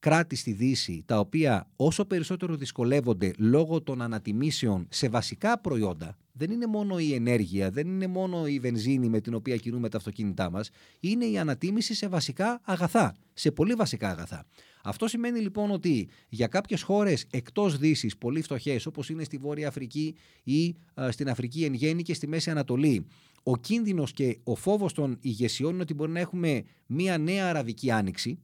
κράτη 0.00 0.36
στη 0.36 0.52
Δύση 0.52 1.02
τα 1.06 1.18
οποία 1.18 1.68
όσο 1.76 2.04
περισσότερο 2.04 2.56
δυσκολεύονται 2.56 3.32
λόγω 3.38 3.82
των 3.82 4.02
ανατιμήσεων 4.02 4.86
σε 4.90 5.08
βασικά 5.08 5.60
προϊόντα, 5.60 6.16
δεν 6.32 6.50
είναι 6.50 6.66
μόνο 6.66 6.98
η 6.98 7.14
ενέργεια, 7.14 7.70
δεν 7.70 7.86
είναι 7.86 8.06
μόνο 8.06 8.46
η 8.46 8.58
βενζίνη 8.58 9.08
με 9.08 9.20
την 9.20 9.34
οποία 9.34 9.56
κινούμε 9.56 9.88
τα 9.88 9.96
αυτοκίνητά 9.96 10.50
μας, 10.50 10.70
είναι 11.00 11.24
η 11.24 11.38
ανατίμηση 11.38 11.94
σε 11.94 12.08
βασικά 12.08 12.60
αγαθά, 12.64 13.16
σε 13.32 13.50
πολύ 13.50 13.74
βασικά 13.74 14.08
αγαθά. 14.08 14.46
Αυτό 14.82 15.08
σημαίνει 15.08 15.40
λοιπόν 15.40 15.70
ότι 15.70 16.08
για 16.28 16.46
κάποιες 16.46 16.82
χώρες 16.82 17.26
εκτός 17.30 17.78
Δύσης, 17.78 18.16
πολύ 18.16 18.42
φτωχές, 18.42 18.86
όπως 18.86 19.08
είναι 19.08 19.24
στη 19.24 19.36
Βόρεια 19.36 19.68
Αφρική 19.68 20.14
ή 20.42 20.76
στην 21.08 21.28
Αφρική 21.28 21.64
εν 21.64 21.74
γέννη 21.74 22.02
και 22.02 22.14
στη 22.14 22.26
Μέση 22.26 22.50
Ανατολή, 22.50 23.06
ο 23.42 23.56
κίνδυνος 23.56 24.12
και 24.12 24.38
ο 24.44 24.54
φόβος 24.54 24.92
των 24.92 25.18
ηγεσιών 25.20 25.72
είναι 25.72 25.82
ότι 25.82 25.94
μπορεί 25.94 26.12
να 26.12 26.20
έχουμε 26.20 26.62
μια 26.86 27.18
νέα 27.18 27.48
αραβική 27.48 27.90
άνοιξη, 27.90 28.38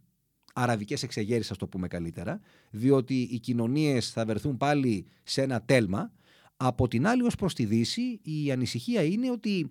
αραβικές 0.58 1.02
εξεγέρσεις, 1.02 1.50
ας 1.50 1.56
το 1.56 1.66
πούμε 1.66 1.88
καλύτερα, 1.88 2.40
διότι 2.70 3.20
οι 3.20 3.38
κοινωνίες 3.38 4.10
θα 4.10 4.24
βρεθούν 4.24 4.56
πάλι 4.56 5.06
σε 5.22 5.42
ένα 5.42 5.62
τέλμα. 5.62 6.12
Από 6.56 6.88
την 6.88 7.06
άλλη, 7.06 7.22
ως 7.22 7.34
προς 7.34 7.54
τη 7.54 7.64
Δύση, 7.64 8.20
η 8.22 8.52
ανησυχία 8.52 9.02
είναι 9.02 9.30
ότι 9.30 9.70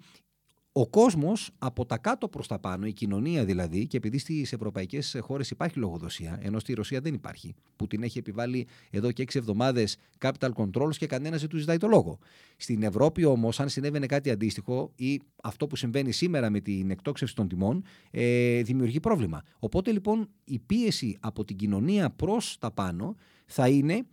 ο 0.77 0.87
κόσμος 0.87 1.51
από 1.57 1.85
τα 1.85 1.97
κάτω 1.97 2.27
προς 2.27 2.47
τα 2.47 2.59
πάνω, 2.59 2.85
η 2.85 2.93
κοινωνία 2.93 3.45
δηλαδή, 3.45 3.87
και 3.87 3.97
επειδή 3.97 4.17
στις 4.17 4.53
ευρωπαϊκές 4.53 5.17
χώρες 5.19 5.49
υπάρχει 5.49 5.79
λογοδοσία, 5.79 6.39
ενώ 6.41 6.59
στη 6.59 6.73
Ρωσία 6.73 6.99
δεν 7.01 7.13
υπάρχει, 7.13 7.55
που 7.75 7.87
την 7.87 8.03
έχει 8.03 8.17
επιβάλει 8.17 8.67
εδώ 8.89 9.11
και 9.11 9.21
έξι 9.21 9.37
εβδομάδες 9.37 9.97
capital 10.19 10.49
controls 10.55 10.95
και 10.97 11.07
κανένας 11.07 11.39
δεν 11.39 11.49
του 11.49 11.57
ζητάει 11.57 11.77
το 11.77 11.87
λόγο. 11.87 12.19
Στην 12.57 12.83
Ευρώπη 12.83 13.25
όμως, 13.25 13.59
αν 13.59 13.69
συνέβαινε 13.69 14.05
κάτι 14.05 14.29
αντίστοιχο 14.29 14.91
ή 14.95 15.21
αυτό 15.43 15.67
που 15.67 15.75
συμβαίνει 15.75 16.11
σήμερα 16.11 16.49
με 16.49 16.59
την 16.59 16.89
εκτόξευση 16.89 17.35
των 17.35 17.47
τιμών, 17.47 17.83
ε, 18.11 18.61
δημιουργεί 18.61 18.99
πρόβλημα. 18.99 19.43
Οπότε 19.59 19.91
λοιπόν 19.91 20.29
η 20.43 20.59
πίεση 20.59 21.17
από 21.19 21.43
την 21.43 21.55
κοινωνία 21.55 22.09
προς 22.09 22.57
τα 22.59 22.71
πάνω 22.71 23.15
θα 23.45 23.67
είναι 23.67 24.05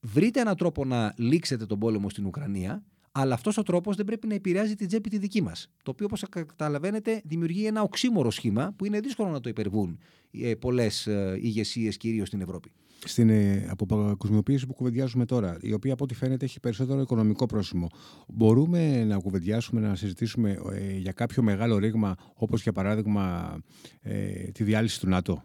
βρείτε 0.00 0.40
έναν 0.40 0.56
τρόπο 0.56 0.84
να 0.84 1.14
λήξετε 1.16 1.66
τον 1.66 1.78
πόλεμο 1.78 2.10
στην 2.10 2.26
Ουκρανία 2.26 2.82
αλλά 3.12 3.34
αυτός 3.34 3.58
ο 3.58 3.62
τρόπος 3.62 3.96
δεν 3.96 4.04
πρέπει 4.04 4.26
να 4.26 4.34
επηρεάζει 4.34 4.74
την 4.74 4.86
τσέπη 4.86 5.10
τη 5.10 5.18
δική 5.18 5.42
μας. 5.42 5.70
Το 5.82 5.90
οποίο, 5.90 6.06
όπως 6.06 6.24
καταλαβαίνετε, 6.46 7.22
δημιουργεί 7.24 7.66
ένα 7.66 7.82
οξύμορο 7.82 8.30
σχήμα 8.30 8.72
που 8.76 8.84
είναι 8.84 9.00
δύσκολο 9.00 9.30
να 9.30 9.40
το 9.40 9.48
υπερβούν 9.48 9.98
ε, 10.30 10.54
πολλές 10.54 11.06
ε, 11.06 11.38
ηγεσίες, 11.42 11.96
κυρίως 11.96 12.28
στην 12.28 12.40
Ευρώπη. 12.40 12.72
Στην 13.04 13.28
ε, 13.28 13.66
αποπαγκοσμιοποίηση 13.70 14.66
που 14.66 14.74
κουβεντιάζουμε 14.74 15.24
τώρα, 15.24 15.56
η 15.60 15.72
οποία 15.72 15.92
από 15.92 16.04
ό,τι 16.04 16.14
φαίνεται 16.14 16.44
έχει 16.44 16.60
περισσότερο 16.60 17.00
οικονομικό 17.00 17.46
πρόσημο, 17.46 17.88
μπορούμε 18.28 19.04
να 19.04 19.18
κουβεντιάσουμε, 19.18 19.80
να 19.80 19.94
συζητήσουμε 19.94 20.58
ε, 20.72 20.96
για 20.96 21.12
κάποιο 21.12 21.42
μεγάλο 21.42 21.78
ρήγμα, 21.78 22.14
όπως 22.34 22.62
για 22.62 22.72
παράδειγμα 22.72 23.56
ε, 24.00 24.30
τη 24.32 24.64
διάλυση 24.64 25.00
του 25.00 25.08
ΝΑΤΟ; 25.08 25.44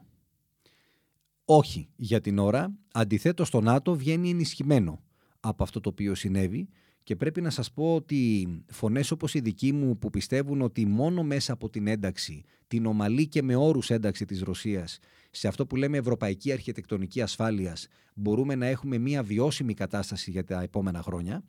Όχι 1.45 1.89
για 1.95 2.21
την 2.21 2.39
ώρα. 2.39 2.73
Αντιθέτως, 2.93 3.49
το 3.49 3.61
ΝΑΤΟ 3.61 3.95
βγαίνει 3.95 4.29
ενισχυμένο 4.29 5.03
από 5.39 5.63
αυτό 5.63 5.79
το 5.79 5.89
οποίο 5.89 6.15
συνέβη 6.15 6.69
και 7.03 7.15
πρέπει 7.15 7.41
να 7.41 7.49
σας 7.49 7.71
πω 7.71 7.95
ότι 7.95 8.47
φωνές 8.67 9.11
όπως 9.11 9.33
η 9.33 9.39
δική 9.39 9.71
μου 9.71 9.97
που 9.97 10.09
πιστεύουν 10.09 10.61
ότι 10.61 10.85
μόνο 10.85 11.23
μέσα 11.23 11.53
από 11.53 11.69
την 11.69 11.87
ένταξη, 11.87 12.43
την 12.67 12.85
ομαλή 12.85 13.27
και 13.27 13.41
με 13.41 13.55
όρους 13.55 13.89
ένταξη 13.89 14.25
της 14.25 14.41
Ρωσίας, 14.41 14.99
σε 15.31 15.47
αυτό 15.47 15.65
που 15.65 15.75
λέμε 15.75 15.97
ευρωπαϊκή 15.97 16.51
αρχιτεκτονική 16.51 17.21
ασφάλειας, 17.21 17.87
μπορούμε 18.15 18.55
να 18.55 18.65
έχουμε 18.65 18.97
μια 18.97 19.23
βιώσιμη 19.23 19.73
κατάσταση 19.73 20.31
για 20.31 20.43
τα 20.43 20.61
επόμενα 20.61 21.01
χρόνια. 21.01 21.43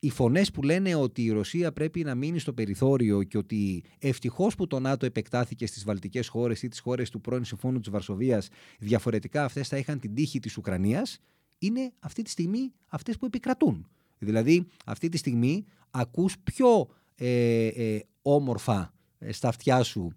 Οι 0.00 0.10
φωνές 0.10 0.50
που 0.50 0.62
λένε 0.62 0.94
ότι 0.94 1.24
η 1.24 1.30
Ρωσία 1.30 1.72
πρέπει 1.72 2.04
να 2.04 2.14
μείνει 2.14 2.38
στο 2.38 2.52
περιθώριο 2.52 3.22
και 3.22 3.38
ότι 3.38 3.84
ευτυχώς 3.98 4.54
που 4.54 4.66
το 4.66 4.80
ΝΑΤΟ 4.80 5.06
επεκτάθηκε 5.06 5.66
στις 5.66 5.84
βαλτικές 5.84 6.28
χώρες 6.28 6.62
ή 6.62 6.68
τις 6.68 6.80
χώρες 6.80 7.10
του 7.10 7.20
πρώην 7.20 7.44
Συμφώνου 7.44 7.80
της 7.80 7.90
Βαρσοβίας, 7.90 8.48
διαφορετικά 8.78 9.44
αυτές 9.44 9.68
θα 9.68 9.76
είχαν 9.76 9.98
την 9.98 10.14
τύχη 10.14 10.38
της 10.38 10.56
Ουκρανίας, 10.56 11.18
είναι 11.58 11.92
αυτή 11.98 12.22
τη 12.22 12.30
στιγμή 12.30 12.72
αυτές 12.86 13.18
που 13.18 13.26
επικρατούν. 13.26 13.86
Δηλαδή 14.18 14.66
αυτή 14.86 15.08
τη 15.08 15.16
στιγμή 15.16 15.64
ακούς 15.90 16.38
πιο 16.38 16.88
ε, 17.14 17.66
ε, 17.66 18.00
όμορφα 18.22 18.94
ε, 19.18 19.32
στα 19.32 19.48
αυτιά 19.48 19.82
σου 19.82 20.12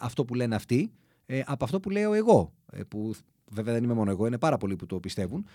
αυτό 0.00 0.24
που 0.24 0.34
λένε 0.34 0.54
αυτοί 0.54 0.92
από 1.44 1.64
αυτό 1.64 1.80
που 1.80 1.90
λέω 1.90 2.12
εγώ. 2.12 2.52
Που 2.88 3.14
βέβαια 3.50 3.74
δεν 3.74 3.84
είμαι 3.84 3.94
μόνο 3.94 4.10
εγώ, 4.10 4.26
είναι 4.26 4.38
πάρα 4.38 4.56
πολλοί 4.56 4.76
που 4.76 4.86
το 4.86 5.00
πιστεύουν 5.00 5.46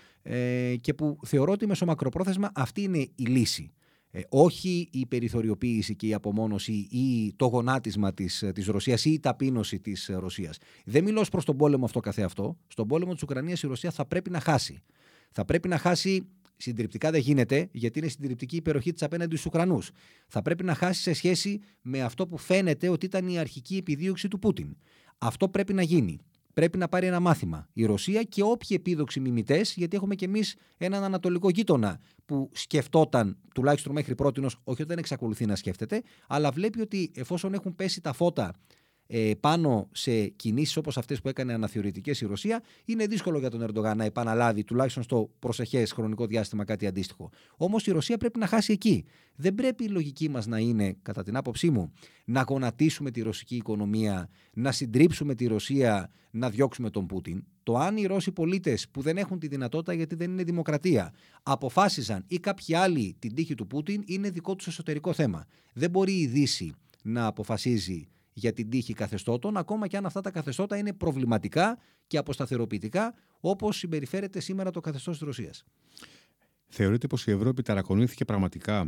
και 0.80 0.94
που 0.96 1.18
θεωρώ 1.26 1.52
ότι 1.52 1.66
μεσομακροπρόθεσμα 1.66 2.50
αυτή 2.54 2.82
είναι 2.82 2.98
η 2.98 3.24
λύση. 3.24 3.72
όχι 4.28 4.88
η 4.92 5.06
περιθωριοποίηση 5.06 5.96
και 5.96 6.06
η 6.06 6.14
απομόνωση 6.14 6.72
ή 6.72 7.34
το 7.36 7.46
γονάτισμα 7.46 8.14
της, 8.14 8.44
της 8.54 8.66
Ρωσίας 8.66 9.04
ή 9.04 9.10
η 9.10 9.20
ταπείνωση 9.20 9.80
της 9.80 10.10
Ρωσίας. 10.12 10.58
Δεν 10.84 11.04
μιλώ 11.04 11.26
προς 11.30 11.44
τον 11.44 11.56
πόλεμο 11.56 11.84
αυτό 11.84 12.00
καθεαυτό. 12.00 12.56
Στον 12.66 12.86
πόλεμο 12.86 13.12
της 13.12 13.22
Ουκρανίας 13.22 13.62
η 13.62 13.66
Ρωσία 13.66 13.90
θα 13.90 14.06
πρέπει 14.06 14.30
να 14.30 14.40
χάσει. 14.40 14.82
Θα 15.30 15.44
πρέπει 15.44 15.68
να 15.68 15.78
χάσει 15.78 16.26
Συντριπτικά 16.60 17.10
δεν 17.10 17.20
γίνεται, 17.20 17.68
γιατί 17.72 17.98
είναι 17.98 18.08
συντριπτική 18.08 18.56
υπεροχή 18.56 18.92
της 18.92 19.02
απέναντι 19.02 19.36
στους 19.36 19.46
Ουκρανούς. 19.46 19.90
Θα 20.26 20.42
πρέπει 20.42 20.64
να 20.64 20.74
χάσει 20.74 21.02
σε 21.02 21.12
σχέση 21.12 21.60
με 21.82 22.00
αυτό 22.00 22.26
που 22.26 22.38
φαίνεται 22.38 22.88
ότι 22.88 23.06
ήταν 23.06 23.28
η 23.28 23.38
αρχική 23.38 23.76
επιδίωξη 23.76 24.28
του 24.28 24.38
Πούτιν. 24.38 24.76
Αυτό 25.18 25.48
πρέπει 25.48 25.72
να 25.72 25.82
γίνει. 25.82 26.18
Πρέπει 26.54 26.78
να 26.78 26.88
πάρει 26.88 27.06
ένα 27.06 27.20
μάθημα 27.20 27.68
η 27.72 27.84
Ρωσία 27.84 28.22
και 28.22 28.42
όποιοι 28.42 28.68
επίδοξοι 28.80 29.20
μιμητές, 29.20 29.74
γιατί 29.76 29.96
έχουμε 29.96 30.14
κι 30.14 30.24
εμείς 30.24 30.56
έναν 30.76 31.04
ανατολικό 31.04 31.50
γείτονα 31.50 32.00
που 32.24 32.50
σκεφτόταν, 32.52 33.38
τουλάχιστον 33.54 33.92
μέχρι 33.92 34.14
πρώτη, 34.14 34.40
όχι 34.40 34.54
ότι 34.64 34.84
δεν 34.84 34.98
εξακολουθεί 34.98 35.46
να 35.46 35.56
σκέφτεται, 35.56 36.02
αλλά 36.28 36.50
βλέπει 36.50 36.80
ότι 36.80 37.10
εφόσον 37.14 37.54
έχουν 37.54 37.74
πέσει 37.74 38.00
τα 38.00 38.12
φώτα 38.12 38.54
ε, 39.10 39.32
πάνω 39.40 39.88
σε 39.92 40.26
κινήσεις 40.26 40.76
όπως 40.76 40.98
αυτές 40.98 41.20
που 41.20 41.28
έκανε 41.28 41.52
αναθεωρητικές 41.52 42.20
η 42.20 42.26
Ρωσία, 42.26 42.62
είναι 42.84 43.06
δύσκολο 43.06 43.38
για 43.38 43.50
τον 43.50 43.62
Ερντογάν 43.62 43.96
να 43.96 44.04
επαναλάβει 44.04 44.64
τουλάχιστον 44.64 45.02
στο 45.02 45.30
προσεχές 45.38 45.92
χρονικό 45.92 46.26
διάστημα 46.26 46.64
κάτι 46.64 46.86
αντίστοιχο. 46.86 47.30
Όμως 47.56 47.86
η 47.86 47.90
Ρωσία 47.90 48.16
πρέπει 48.16 48.38
να 48.38 48.46
χάσει 48.46 48.72
εκεί. 48.72 49.04
Δεν 49.36 49.54
πρέπει 49.54 49.84
η 49.84 49.88
λογική 49.88 50.28
μας 50.28 50.46
να 50.46 50.58
είναι, 50.58 50.96
κατά 51.02 51.22
την 51.22 51.36
άποψή 51.36 51.70
μου, 51.70 51.92
να 52.24 52.44
γονατίσουμε 52.48 53.10
τη 53.10 53.22
ρωσική 53.22 53.56
οικονομία, 53.56 54.28
να 54.52 54.72
συντρίψουμε 54.72 55.34
τη 55.34 55.46
Ρωσία, 55.46 56.10
να 56.30 56.50
διώξουμε 56.50 56.90
τον 56.90 57.06
Πούτιν. 57.06 57.44
Το 57.62 57.76
αν 57.76 57.96
οι 57.96 58.06
Ρώσοι 58.06 58.32
πολίτες 58.32 58.88
που 58.88 59.00
δεν 59.02 59.16
έχουν 59.16 59.38
τη 59.38 59.46
δυνατότητα 59.48 59.92
γιατί 59.92 60.14
δεν 60.14 60.30
είναι 60.30 60.42
δημοκρατία 60.42 61.12
αποφάσιζαν 61.42 62.24
ή 62.26 62.38
κάποιοι 62.38 62.74
άλλοι 62.74 63.16
την 63.18 63.34
τύχη 63.34 63.54
του 63.54 63.66
Πούτιν 63.66 64.02
είναι 64.06 64.30
δικό 64.30 64.54
τους 64.56 64.66
εσωτερικό 64.66 65.12
θέμα. 65.12 65.44
Δεν 65.72 65.90
μπορεί 65.90 66.12
η 66.12 66.26
Δύση 66.26 66.72
να 67.02 67.26
αποφασίζει 67.26 68.08
για 68.38 68.52
την 68.52 68.70
τύχη 68.70 68.92
καθεστώτων, 68.92 69.56
ακόμα 69.56 69.86
και 69.86 69.96
αν 69.96 70.06
αυτά 70.06 70.20
τα 70.20 70.30
καθεστώτα 70.30 70.76
είναι 70.76 70.92
προβληματικά 70.92 71.78
και 72.06 72.18
αποσταθεροποιητικά, 72.18 73.14
όπως 73.40 73.76
συμπεριφέρεται 73.76 74.40
σήμερα 74.40 74.70
το 74.70 74.80
καθεστώς 74.80 75.18
της 75.18 75.26
Ρωσίας. 75.26 75.64
Θεωρείτε 76.66 77.06
πως 77.06 77.26
η 77.26 77.30
Ευρώπη 77.30 77.62
ταρακονήθηκε 77.62 78.24
πραγματικά 78.24 78.80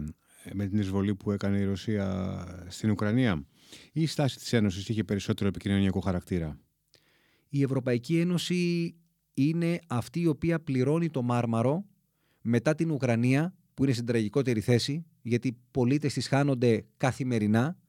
ε, 0.45 0.54
με 0.54 0.66
την 0.66 0.78
εισβολή 0.78 1.14
που 1.14 1.30
έκανε 1.30 1.59
η 1.59 1.64
Ρωσία 1.64 2.45
στην 2.69 2.90
Ουκρανία, 2.90 3.45
ή 3.92 4.02
η 4.02 4.07
στάση 4.07 4.38
της 4.38 4.52
Ένωσης 4.52 4.88
είχε 4.88 5.04
περισσότερο 5.04 5.49
επικοινωνιακό 5.49 6.00
χαρακτήρα; 6.00 6.59
Η 7.49 7.62
Ευρωπαϊκή 7.62 8.21
Ένωση 8.21 8.95
είναι 9.35 9.78
αυτή 9.87 10.21
η 10.21 10.26
οποία 10.26 10.61
πληρώνει 10.61 11.11
το 11.11 11.23
μάρμαρο 11.23 11.85
μετά 12.42 12.75
την 12.75 12.90
Ουκρανία, 12.90 13.54
που 13.75 13.85
είναι 13.85 13.92
στην 13.92 14.07
τραγικότερη 14.07 14.61
θέση, 14.61 15.04
γιατί 15.23 15.49
οι 15.49 15.57
πολίτες 15.71 16.12
της 16.12 16.28
χάνονται 16.28 16.85
καθημερινά 16.97 17.80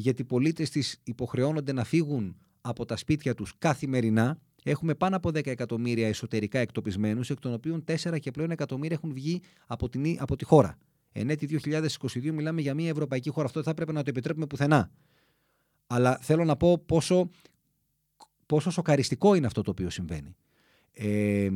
γιατί 0.00 0.22
οι 0.22 0.24
πολίτες 0.24 0.70
της 0.70 1.00
υποχρεώνονται 1.04 1.72
να 1.72 1.84
φύγουν 1.84 2.36
από 2.60 2.84
τα 2.84 2.96
σπίτια 2.96 3.34
τους 3.34 3.52
καθημερινά. 3.58 4.38
Έχουμε 4.62 4.94
πάνω 4.94 5.16
από 5.16 5.28
10 5.28 5.46
εκατομμύρια 5.46 6.08
εσωτερικά 6.08 6.58
εκτοπισμένους, 6.58 7.30
εκ 7.30 7.38
των 7.38 7.52
οποίων 7.52 7.84
4 7.84 8.18
και 8.20 8.30
πλέον 8.30 8.50
εκατομμύρια 8.50 8.96
έχουν 8.96 9.12
βγει 9.12 9.42
από, 9.66 9.88
την, 9.88 10.16
από 10.18 10.36
τη 10.36 10.44
χώρα. 10.44 10.78
Εν 11.12 11.30
έτη 11.30 11.60
2022 11.64 12.30
μιλάμε 12.32 12.60
για 12.60 12.74
μια 12.74 12.88
ευρωπαϊκή 12.88 13.30
χώρα. 13.30 13.46
Αυτό 13.46 13.62
δεν 13.62 13.64
θα 13.64 13.70
έπρεπε 13.70 13.92
να 13.92 14.02
το 14.02 14.10
επιτρέπουμε 14.10 14.46
πουθενά. 14.46 14.90
Αλλά 15.86 16.18
θέλω 16.20 16.44
να 16.44 16.56
πω 16.56 16.78
πόσο, 16.78 17.30
πόσο 18.46 18.70
σοκαριστικό 18.70 19.34
είναι 19.34 19.46
αυτό 19.46 19.62
το 19.62 19.70
οποίο 19.70 19.90
συμβαίνει. 19.90 20.36
Ε, 20.92 21.50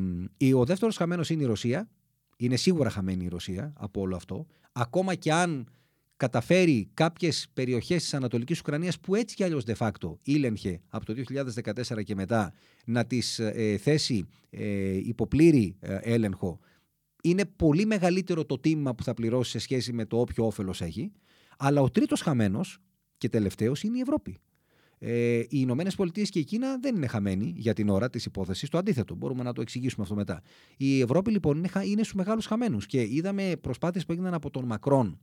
ο 0.55 0.65
δεύτερος 0.65 0.97
χαμένος 0.97 1.31
είναι 1.31 1.43
η 1.43 1.47
Ρωσία. 1.47 1.89
Είναι 2.37 2.57
σίγουρα 2.57 2.91
χαμένη 2.91 3.25
η 3.25 3.29
Ρωσία 3.29 3.73
από 3.77 4.01
όλο 4.01 4.17
αυτό. 4.17 4.47
Ακόμα 4.73 5.15
και 5.15 5.33
αν 5.33 5.69
καταφέρει 6.21 6.91
κάποιες 6.95 7.47
περιοχές 7.53 8.03
της 8.03 8.15
Ανατολικής 8.15 8.61
Ουκρανίας 8.61 9.01
που 9.01 9.15
έτσι 9.15 9.35
κι 9.35 9.45
αλλιώς 9.45 9.65
de 9.67 9.75
facto 9.79 10.17
ήλεγχε 10.23 10.81
από 10.89 11.05
το 11.05 11.15
2014 11.93 12.05
και 12.05 12.15
μετά 12.15 12.53
να 12.85 13.05
τις 13.05 13.39
ε, 13.39 13.79
θέσει 13.81 14.27
ε, 14.51 14.97
υποπλήρη 14.97 15.77
ε, 15.81 15.99
έλεγχο. 16.03 16.59
Είναι 17.23 17.45
πολύ 17.45 17.87
μεγαλύτερο 17.87 18.45
το 18.45 18.59
τίμημα 18.59 18.95
που 18.95 19.03
θα 19.03 19.15
πληρώσει 19.15 19.51
σε 19.51 19.59
σχέση 19.59 19.93
με 19.93 20.05
το 20.05 20.21
όποιο 20.21 20.47
όφελος 20.47 20.81
έχει. 20.81 21.13
Αλλά 21.59 21.81
ο 21.81 21.91
τρίτος 21.91 22.21
χαμένος 22.21 22.79
και 23.19 23.29
τελευταίος 23.29 23.83
είναι 23.83 23.99
η 23.99 24.01
Ευρώπη. 24.01 24.39
Ε, 24.99 25.39
οι 25.39 25.47
Ηνωμένες 25.51 25.95
Πολιτείες 25.95 26.31
και 26.31 26.39
η 26.39 26.45
Κίνα 26.45 26.79
δεν 26.79 26.97
είναι 26.97 27.07
χαμένοι 27.07 27.53
για 27.57 27.73
την 27.73 27.89
ώρα 27.89 28.11
της 28.11 28.25
υπόθεσης. 28.25 28.69
Το 28.69 28.79
αντίθετο, 28.79 29.15
μπορούμε 29.15 29.43
να 29.43 29.53
το 29.53 29.61
εξηγήσουμε 29.61 30.03
αυτό 30.03 30.15
μετά. 30.15 30.43
Η 30.77 31.01
Ευρώπη 31.01 31.31
λοιπόν 31.31 31.57
είναι, 31.57 31.69
είναι 31.85 32.03
στους 32.03 32.15
μεγάλους 32.15 32.47
χαμένους 32.47 32.87
και 32.87 33.01
είδαμε 33.01 33.57
προσπάθειες 33.61 34.07
που 34.07 34.13
έγιναν 34.13 34.35
από 34.35 34.51
τον 34.51 34.65
Μακρόν 34.65 35.19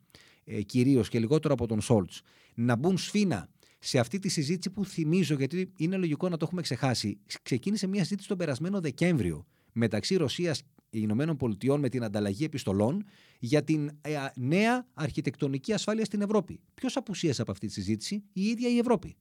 ε, 0.47 0.61
κυρίως 0.61 1.09
και 1.09 1.19
λιγότερο 1.19 1.53
από 1.53 1.67
τον 1.67 1.81
Σόλτς 1.81 2.21
να 2.53 2.75
μπουν 2.75 2.97
σφίνα 2.97 3.49
σε 3.79 3.99
αυτή 3.99 4.19
τη 4.19 4.29
συζήτηση 4.29 4.69
που 4.69 4.85
θυμίζω, 4.85 5.35
γιατί 5.35 5.73
είναι 5.77 5.97
λογικό 5.97 6.29
να 6.29 6.37
το 6.37 6.45
έχουμε 6.45 6.61
ξεχάσει, 6.61 7.19
ξεκίνησε 7.41 7.87
μια 7.87 8.01
συζήτηση 8.01 8.27
τον 8.27 8.37
περασμένο 8.37 8.79
Δεκέμβριο 8.81 9.45
μεταξύ 9.71 10.15
Ρωσίας 10.15 10.63
Ηνωμένων 10.89 11.37
Πολιτειών 11.37 11.79
με 11.79 11.89
την 11.89 12.03
ανταλλαγή 12.03 12.43
επιστολών 12.43 13.05
για 13.39 13.63
την 13.63 13.87
ε, 14.01 14.15
νέα 14.35 14.87
αρχιτεκτονική 14.93 15.73
ασφάλεια 15.73 16.05
στην 16.05 16.21
Ευρώπη. 16.21 16.59
Ποιος 16.73 16.95
απουσίασε 16.95 17.41
από 17.41 17.51
αυτή 17.51 17.67
τη 17.67 17.73
συζήτηση, 17.73 18.23
η 18.33 18.41
ίδια 18.41 18.69
η 18.69 18.77
Ευρώπη. 18.77 19.15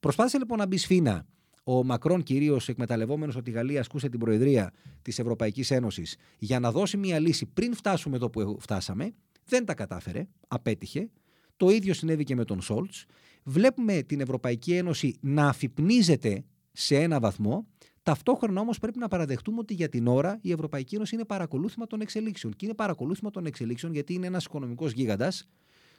Προσπάθησε 0.00 0.38
λοιπόν 0.38 0.58
να 0.58 0.66
μπει 0.66 0.76
σφίνα 0.76 1.26
ο 1.64 1.84
Μακρόν, 1.84 2.22
κυρίως 2.22 2.68
εκμεταλλευόμενος 2.68 3.36
ότι 3.36 3.50
η 3.50 3.52
Γαλλία 3.52 3.80
ασκούσε 3.80 4.08
την 4.08 4.18
Προεδρία 4.20 4.72
της 5.02 5.18
Ευρωπαϊκής 5.18 5.70
Ένωσης, 5.70 6.16
για 6.38 6.60
να 6.60 6.72
δώσει 6.72 6.96
μια 6.96 7.18
λύση 7.18 7.46
πριν 7.46 7.74
φτάσουμε 7.74 8.16
εδώ 8.16 8.30
που 8.30 8.56
φτάσαμε. 8.60 9.14
Δεν 9.50 9.64
τα 9.64 9.74
κατάφερε, 9.74 10.28
απέτυχε. 10.48 11.10
Το 11.56 11.70
ίδιο 11.70 11.94
συνέβη 11.94 12.24
και 12.24 12.34
με 12.34 12.44
τον 12.44 12.60
Σόλτς. 12.60 13.04
Βλέπουμε 13.44 14.02
την 14.02 14.20
Ευρωπαϊκή 14.20 14.74
Ένωση 14.74 15.16
να 15.20 15.48
αφυπνίζεται 15.48 16.44
σε 16.72 16.96
ένα 16.96 17.20
βαθμό 17.20 17.66
Ταυτόχρονα 18.02 18.60
όμως 18.60 18.78
πρέπει 18.78 18.98
να 18.98 19.08
παραδεχτούμε 19.08 19.58
ότι 19.58 19.74
για 19.74 19.88
την 19.88 20.06
ώρα 20.06 20.38
η 20.42 20.52
Ευρωπαϊκή 20.52 20.94
Ένωση 20.94 21.14
είναι 21.14 21.24
παρακολούθημα 21.24 21.86
των 21.86 22.00
εξελίξεων. 22.00 22.52
Και 22.56 22.64
είναι 22.64 22.74
παρακολούθημα 22.74 23.30
των 23.30 23.46
εξελίξεων 23.46 23.92
γιατί 23.92 24.14
είναι 24.14 24.26
ένας 24.26 24.44
οικονομικός 24.44 24.92
γίγαντας, 24.92 25.48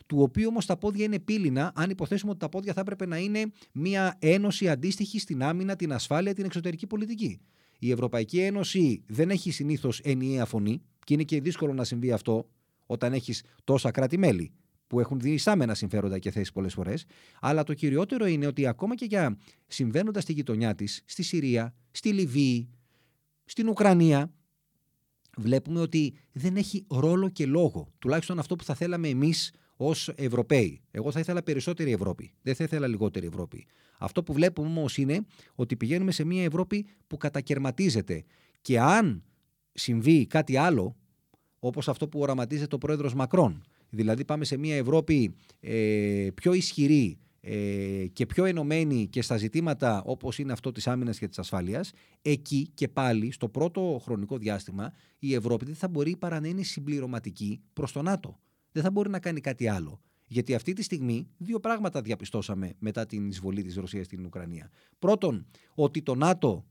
του 0.05 0.21
οποίου 0.21 0.47
όμως 0.47 0.65
τα 0.65 0.77
πόδια 0.77 1.05
είναι 1.05 1.19
πύληνα, 1.19 1.71
αν 1.75 1.89
υποθέσουμε 1.89 2.31
ότι 2.31 2.39
τα 2.39 2.49
πόδια 2.49 2.73
θα 2.73 2.79
έπρεπε 2.79 3.05
να 3.05 3.17
είναι 3.17 3.51
μια 3.71 4.17
ένωση 4.19 4.69
αντίστοιχη 4.69 5.19
στην 5.19 5.43
άμυνα, 5.43 5.75
την 5.75 5.93
ασφάλεια, 5.93 6.33
την 6.33 6.45
εξωτερική 6.45 6.87
πολιτική. 6.87 7.39
Η 7.79 7.91
Ευρωπαϊκή 7.91 8.39
Ένωση 8.39 9.03
δεν 9.07 9.29
έχει 9.29 9.51
συνήθως 9.51 9.99
ενιαία 9.99 10.45
φωνή 10.45 10.81
και 11.03 11.13
είναι 11.13 11.23
και 11.23 11.41
δύσκολο 11.41 11.73
να 11.73 11.83
συμβεί 11.83 12.11
αυτό 12.11 12.49
όταν 12.91 13.13
έχεις 13.13 13.43
τόσα 13.63 13.91
κράτη-μέλη 13.91 14.51
που 14.87 14.99
έχουν 14.99 15.19
διεισάμενα 15.19 15.73
συμφέροντα 15.73 16.19
και 16.19 16.31
θέσεις 16.31 16.51
πολλές 16.51 16.73
φορές. 16.73 17.05
Αλλά 17.41 17.63
το 17.63 17.73
κυριότερο 17.73 18.25
είναι 18.25 18.47
ότι 18.47 18.67
ακόμα 18.67 18.95
και 18.95 19.05
για 19.05 19.37
συμβαίνοντας 19.67 20.23
στη 20.23 20.33
γειτονιά 20.33 20.75
της, 20.75 21.03
στη 21.05 21.23
Συρία, 21.23 21.73
στη 21.91 22.13
Λιβύη, 22.13 22.69
στην 23.45 23.69
Ουκρανία, 23.69 24.31
βλέπουμε 25.37 25.79
ότι 25.79 26.13
δεν 26.31 26.55
έχει 26.55 26.85
ρόλο 26.89 27.29
και 27.29 27.45
λόγο. 27.45 27.91
Τουλάχιστον 27.99 28.39
αυτό 28.39 28.55
που 28.55 28.63
θα 28.63 28.73
θέλαμε 28.75 29.07
εμείς 29.07 29.53
ως 29.75 30.09
Ευρωπαίοι. 30.15 30.81
Εγώ 30.91 31.11
θα 31.11 31.19
ήθελα 31.19 31.43
περισσότερη 31.43 31.91
Ευρώπη. 31.91 32.33
Δεν 32.41 32.55
θα 32.55 32.63
ήθελα 32.63 32.87
λιγότερη 32.87 33.25
Ευρώπη. 33.25 33.65
Αυτό 33.97 34.23
που 34.23 34.33
βλέπουμε 34.33 34.67
όμως 34.67 34.97
είναι 34.97 35.25
ότι 35.55 35.75
πηγαίνουμε 35.75 36.11
σε 36.11 36.23
μια 36.23 36.43
Ευρώπη 36.43 36.85
που 37.07 37.17
κατακαιρματίζεται. 37.17 38.23
Και 38.61 38.79
αν 38.79 39.23
συμβεί 39.73 40.27
κάτι 40.27 40.57
άλλο, 40.57 40.95
όπως 41.63 41.87
αυτό 41.87 42.07
που 42.07 42.19
οραματίζεται 42.19 42.75
ο 42.75 42.77
πρόεδρος 42.77 43.13
Μακρόν, 43.13 43.63
Δηλαδή 43.93 44.25
πάμε 44.25 44.45
σε 44.45 44.57
μια 44.57 44.75
Ευρώπη 44.75 45.35
ε, 45.59 46.27
πιο 46.33 46.53
ισχυρή 46.53 47.17
ε, 47.41 48.05
και 48.13 48.25
πιο 48.25 48.45
ενωμένη 48.45 49.07
και 49.07 49.21
στα 49.21 49.37
ζητήματα 49.37 50.01
όπως 50.05 50.39
είναι 50.39 50.51
αυτό 50.51 50.71
της 50.71 50.87
άμυνας 50.87 51.19
και 51.19 51.27
της 51.27 51.39
ασφάλειας, 51.39 51.91
εκεί 52.21 52.71
και 52.73 52.87
πάλι 52.87 53.31
στο 53.31 53.49
πρώτο 53.49 54.01
χρονικό 54.03 54.37
διάστημα 54.37 54.93
η 55.19 55.33
Ευρώπη 55.33 55.65
δεν 55.65 55.75
θα 55.75 55.87
μπορεί 55.87 56.15
παρά 56.15 56.39
να 56.39 56.47
είναι 56.47 56.63
συμπληρωματική 56.63 57.61
προς 57.73 57.91
το 57.91 58.01
ΝΑΤΟ. 58.01 58.39
Δεν 58.71 58.83
θα 58.83 58.91
μπορεί 58.91 59.09
να 59.09 59.19
κάνει 59.19 59.39
κάτι 59.39 59.67
άλλο. 59.67 60.01
Γιατί 60.27 60.55
αυτή 60.55 60.73
τη 60.73 60.83
στιγμή 60.83 61.27
δύο 61.37 61.59
πράγματα 61.59 62.01
διαπιστώσαμε 62.01 62.73
μετά 62.79 63.05
την 63.05 63.27
εισβολή 63.27 63.63
της 63.63 63.75
Ρωσίας 63.75 64.05
στην 64.05 64.25
Ουκρανία. 64.25 64.69
Πρώτον, 64.99 65.45
ότι 65.73 66.01
το 66.01 66.15
ΝΑΤΟ 66.15 66.65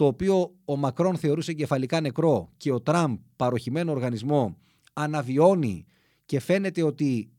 το 0.00 0.06
οποίο 0.06 0.54
ο 0.64 0.76
Μακρόν 0.76 1.16
θεωρούσε 1.16 1.50
εγκεφαλικά 1.50 2.00
νεκρό 2.00 2.52
και 2.56 2.72
ο 2.72 2.80
Τραμπ 2.80 3.18
παροχημένο 3.36 3.90
οργανισμό 3.90 4.56
αναβιώνει 4.92 5.84
και 6.26 6.40
φαίνεται 6.40 6.82
ότι 6.82 7.30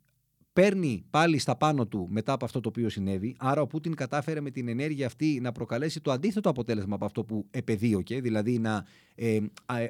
παίρνει 0.53 1.05
πάλι 1.09 1.37
στα 1.37 1.55
πάνω 1.55 1.87
του 1.87 2.07
μετά 2.09 2.33
από 2.33 2.45
αυτό 2.45 2.59
το 2.59 2.69
οποίο 2.69 2.89
συνέβη. 2.89 3.35
Άρα 3.39 3.61
ο 3.61 3.67
Πούτιν 3.67 3.95
κατάφερε 3.95 4.41
με 4.41 4.49
την 4.51 4.67
ενέργεια 4.67 5.05
αυτή 5.05 5.39
να 5.41 5.51
προκαλέσει 5.51 6.01
το 6.01 6.11
αντίθετο 6.11 6.49
αποτέλεσμα 6.49 6.95
από 6.95 7.05
αυτό 7.05 7.23
που 7.23 7.47
επεδίωκε, 7.51 8.21
δηλαδή 8.21 8.59
να 8.59 8.85
ε, 9.15 9.39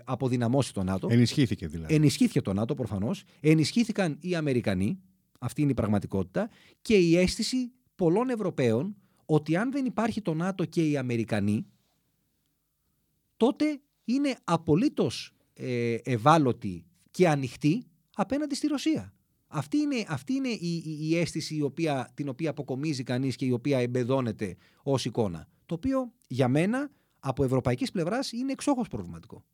αποδυναμώσει 0.04 0.74
το 0.74 0.84
ΝΑΤΟ. 0.84 1.08
Ενισχύθηκε 1.12 1.68
δηλαδή. 1.68 1.94
Ενισχύθηκε 1.94 2.42
το 2.42 2.54
ΝΑΤΟ 2.54 2.76
προφανώς. 2.76 3.24
Ενισχύθηκαν 3.40 4.18
οι 4.22 4.36
Αμερικανοί. 4.36 5.00
Αυτή 5.40 5.62
είναι 5.62 5.72
η 5.72 5.74
πραγματικότητα. 5.74 6.50
Και 6.82 6.96
η 6.96 7.18
αίσθηση 7.18 7.72
πολλών 7.96 8.30
Ευρωπαίων 8.30 8.96
ότι 9.26 9.56
αν 9.56 9.72
δεν 9.72 9.86
υπάρχει 9.86 10.22
το 10.22 10.34
ΝΑΤΟ 10.34 10.66
και 10.66 10.90
οι 10.90 10.98
Αμερικανοί, 10.98 11.66
τότε 13.42 13.82
είναι 14.04 14.36
απολύτως 14.44 15.34
ε, 15.54 15.96
ευάλωτοι 16.04 16.86
και 17.12 17.30
ανοιχτοί 17.30 17.84
απέναντι 18.16 18.56
στη 18.56 18.68
Ρωσία. 18.68 19.14
Αυτή 19.48 19.78
είναι, 19.78 20.06
αυτή 20.08 20.34
είναι 20.34 20.48
η, 20.48 20.84
η, 21.00 21.18
αίσθηση 21.18 21.56
η 21.56 21.62
οποία, 21.62 22.12
την 22.14 22.30
οποία 22.30 22.50
αποκομίζει 22.50 23.04
κανείς 23.04 23.36
και 23.36 23.46
η 23.46 23.52
οποία 23.52 23.80
εμπεδώνεται 23.80 24.56
ως 24.84 25.06
εικόνα. 25.06 25.48
Το 25.66 25.74
οποίο 25.74 26.12
για 26.28 26.48
μένα 26.48 26.90
από 27.20 27.44
ευρωπαϊκής 27.44 27.92
πλευράς 27.92 28.32
είναι 28.32 28.52
εξόχως 28.52 28.88
προβληματικό. 28.88 29.46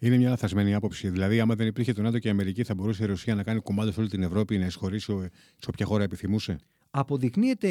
Είναι 0.00 0.16
μια 0.16 0.28
λαθασμένη 0.28 0.74
άποψη. 0.74 1.10
Δηλαδή, 1.10 1.40
άμα 1.40 1.54
δεν 1.54 1.66
υπήρχε 1.66 1.92
το 1.92 2.02
ΝΑΤΟ 2.02 2.18
και 2.18 2.28
η 2.28 2.30
Αμερική, 2.30 2.62
θα 2.62 2.74
μπορούσε 2.74 3.02
η 3.02 3.06
Ρωσία 3.06 3.34
να 3.34 3.42
κάνει 3.42 3.60
κομμάτι 3.60 3.92
σε 3.92 4.00
όλη 4.00 4.08
την 4.08 4.22
Ευρώπη 4.22 4.58
να 4.58 4.66
εισχωρήσει 4.66 5.12
σε 5.56 5.68
όποια 5.68 5.86
χώρα 5.86 6.02
επιθυμούσε; 6.02 6.58
Αποδεικνύεται 6.90 7.68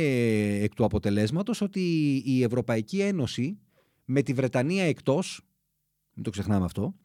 εκ 0.63 0.73
του 0.73 0.86
αποτελέσματος 0.86 1.62
ότι 1.62 2.15
η 2.25 2.43
Ευρωπαϊκή 2.43 3.01
Ένωση 3.01 3.60
με 4.06 4.22
τη 4.22 4.34
Βρετανία 4.34 4.84
εκτός, 4.84 5.42
μην 6.14 6.24
το 6.24 6.30
ξεχνάμε 6.30 6.66
αυτό, 6.66 6.96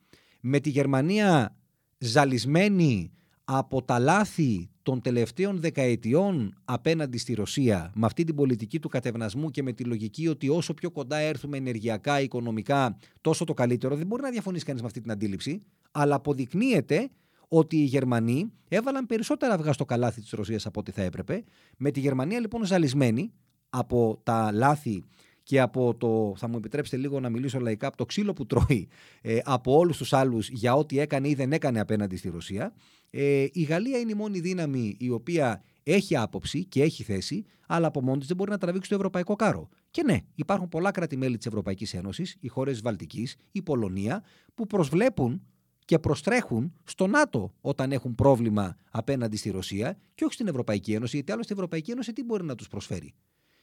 με 0.40 0.60
τη 0.60 0.70
Γερμανία 0.70 1.56
ζαλισμένη 1.98 3.12
από 3.44 3.82
τα 3.82 3.98
λάθη 3.98 4.70
των 4.82 5.00
τελευταίων 5.00 5.60
δεκαετιών 5.60 6.54
απέναντι 6.64 7.18
στη 7.18 7.34
Ρωσία 7.34 7.92
με 7.94 8.06
αυτή 8.06 8.24
την 8.24 8.34
πολιτική 8.34 8.78
του 8.78 8.88
κατευνασμού 8.88 9.50
και 9.50 9.62
με 9.62 9.72
τη 9.72 9.84
λογική 9.84 10.28
ότι 10.28 10.48
όσο 10.48 10.74
πιο 10.74 10.90
κοντά 10.90 11.16
έρθουμε 11.16 11.56
ενεργειακά, 11.56 12.20
οικονομικά, 12.20 12.96
τόσο 13.20 13.44
το 13.44 13.54
καλύτερο. 13.54 13.96
Δεν 13.96 14.06
μπορεί 14.06 14.22
να 14.22 14.30
διαφωνήσει 14.30 14.64
κανείς 14.64 14.80
με 14.80 14.86
αυτή 14.86 15.00
την 15.00 15.10
αντίληψη, 15.10 15.62
αλλά 15.92 16.14
αποδεικνύεται 16.14 17.10
ότι 17.48 17.76
οι 17.76 17.84
Γερμανοί 17.84 18.52
έβαλαν 18.68 19.06
περισσότερα 19.06 19.54
αυγά 19.54 19.72
στο 19.72 19.84
καλάθι 19.84 20.20
της 20.20 20.30
Ρωσίας 20.30 20.66
από 20.66 20.80
ό,τι 20.80 20.90
θα 20.90 21.02
έπρεπε. 21.02 21.44
Με 21.76 21.90
τη 21.90 22.00
Γερμανία 22.00 22.40
λοιπόν 22.40 22.64
ζαλισμένη 22.64 23.32
από 23.70 24.20
τα 24.22 24.52
λάθη 24.52 25.04
και 25.46 25.60
από 25.60 25.94
το, 25.94 26.34
θα 26.36 26.48
μου 26.48 26.56
επιτρέψετε 26.56 26.96
λίγο 26.96 27.20
να 27.20 27.28
μιλήσω 27.28 27.58
λαϊκά, 27.58 27.86
από 27.86 27.96
το 27.96 28.04
ξύλο 28.04 28.32
που 28.32 28.46
τρώει 28.46 28.88
ε, 29.20 29.38
από 29.44 29.76
όλους 29.76 29.96
τους 29.96 30.12
άλλους 30.12 30.48
για 30.48 30.74
ό,τι 30.74 30.98
έκανε 30.98 31.28
ή 31.28 31.34
δεν 31.34 31.52
έκανε 31.52 31.80
απέναντι 31.80 32.16
στη 32.16 32.28
Ρωσία. 32.28 32.72
Ε, 33.10 33.46
η 33.52 33.62
Γαλλία 33.62 33.98
είναι 33.98 34.10
η 34.10 34.14
μόνη 34.14 34.40
δύναμη 34.40 34.96
η 34.98 35.10
οποία 35.10 35.62
έχει 35.82 36.16
άποψη 36.16 36.64
και 36.64 36.82
έχει 36.82 37.02
θέση, 37.02 37.44
αλλά 37.66 37.86
από 37.86 38.02
μόνη 38.02 38.18
της 38.18 38.26
δεν 38.26 38.36
μπορεί 38.36 38.50
να 38.50 38.58
τραβήξει 38.58 38.88
το 38.88 38.94
ευρωπαϊκό 38.94 39.36
κάρο. 39.36 39.68
Και 39.90 40.02
ναι, 40.02 40.18
υπάρχουν 40.34 40.68
πολλά 40.68 40.90
κράτη-μέλη 40.90 41.36
της 41.36 41.46
Ευρωπαϊκής 41.46 41.94
Ένωσης, 41.94 42.36
οι 42.40 42.48
χώρες 42.48 42.76
τη 42.76 42.82
Βαλτικής, 42.82 43.36
η 43.52 43.62
Πολωνία, 43.62 44.24
που 44.54 44.66
προσβλέπουν 44.66 45.42
και 45.84 45.98
προστρέχουν 45.98 46.72
στο 46.84 47.06
ΝΑΤΟ 47.06 47.54
όταν 47.60 47.92
έχουν 47.92 48.14
πρόβλημα 48.14 48.76
απέναντι 48.90 49.36
στη 49.36 49.50
Ρωσία 49.50 49.96
και 50.14 50.24
όχι 50.24 50.34
στην 50.34 50.46
Ευρωπαϊκή 50.46 50.92
Ένωση, 50.92 51.16
γιατί 51.16 51.32
άλλωστε 51.32 51.52
η 51.52 51.56
Ευρωπαϊκή 51.56 51.90
Ένωση 51.90 52.12
τι 52.12 52.24
μπορεί 52.24 52.44
να 52.44 52.54
τους 52.54 52.68
προσφέρει; 52.68 53.14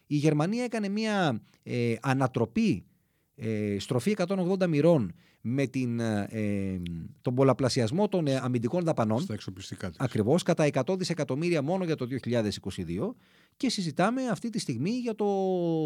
Η 0.08 0.16
Γερμανία 0.16 0.64
έκανε 0.64 0.90
μια 0.90 1.42
ε, 1.64 1.96
ανατροπή, 2.02 2.86
ε, 3.36 3.76
στροφή 3.80 4.16
180 4.18 4.68
μοιρών 4.68 5.14
με 5.42 5.68
την, 5.68 6.00
ε, 6.00 6.82
τον 7.22 7.36
πολλαπλασιασμό 7.36 8.08
των 8.08 8.28
αμυντικών 8.28 8.84
δαπανών. 8.84 9.20
Στα 9.22 9.34
εξοπλιστικά 9.34 9.90
της. 9.90 10.00
Ακριβώς, 10.00 10.44
κατά 10.44 10.64
100 10.64 10.98
δισεκατομμύρια 10.98 11.62
μόνο 11.62 11.84
για 11.84 11.96
το 11.96 12.06
2022 12.06 13.16
και 13.58 13.70
συζητάμε 13.70 14.28
αυτή 14.28 14.50
τη 14.50 14.60
στιγμή 14.60 14.90
για 14.90 15.16
το 15.16 15.28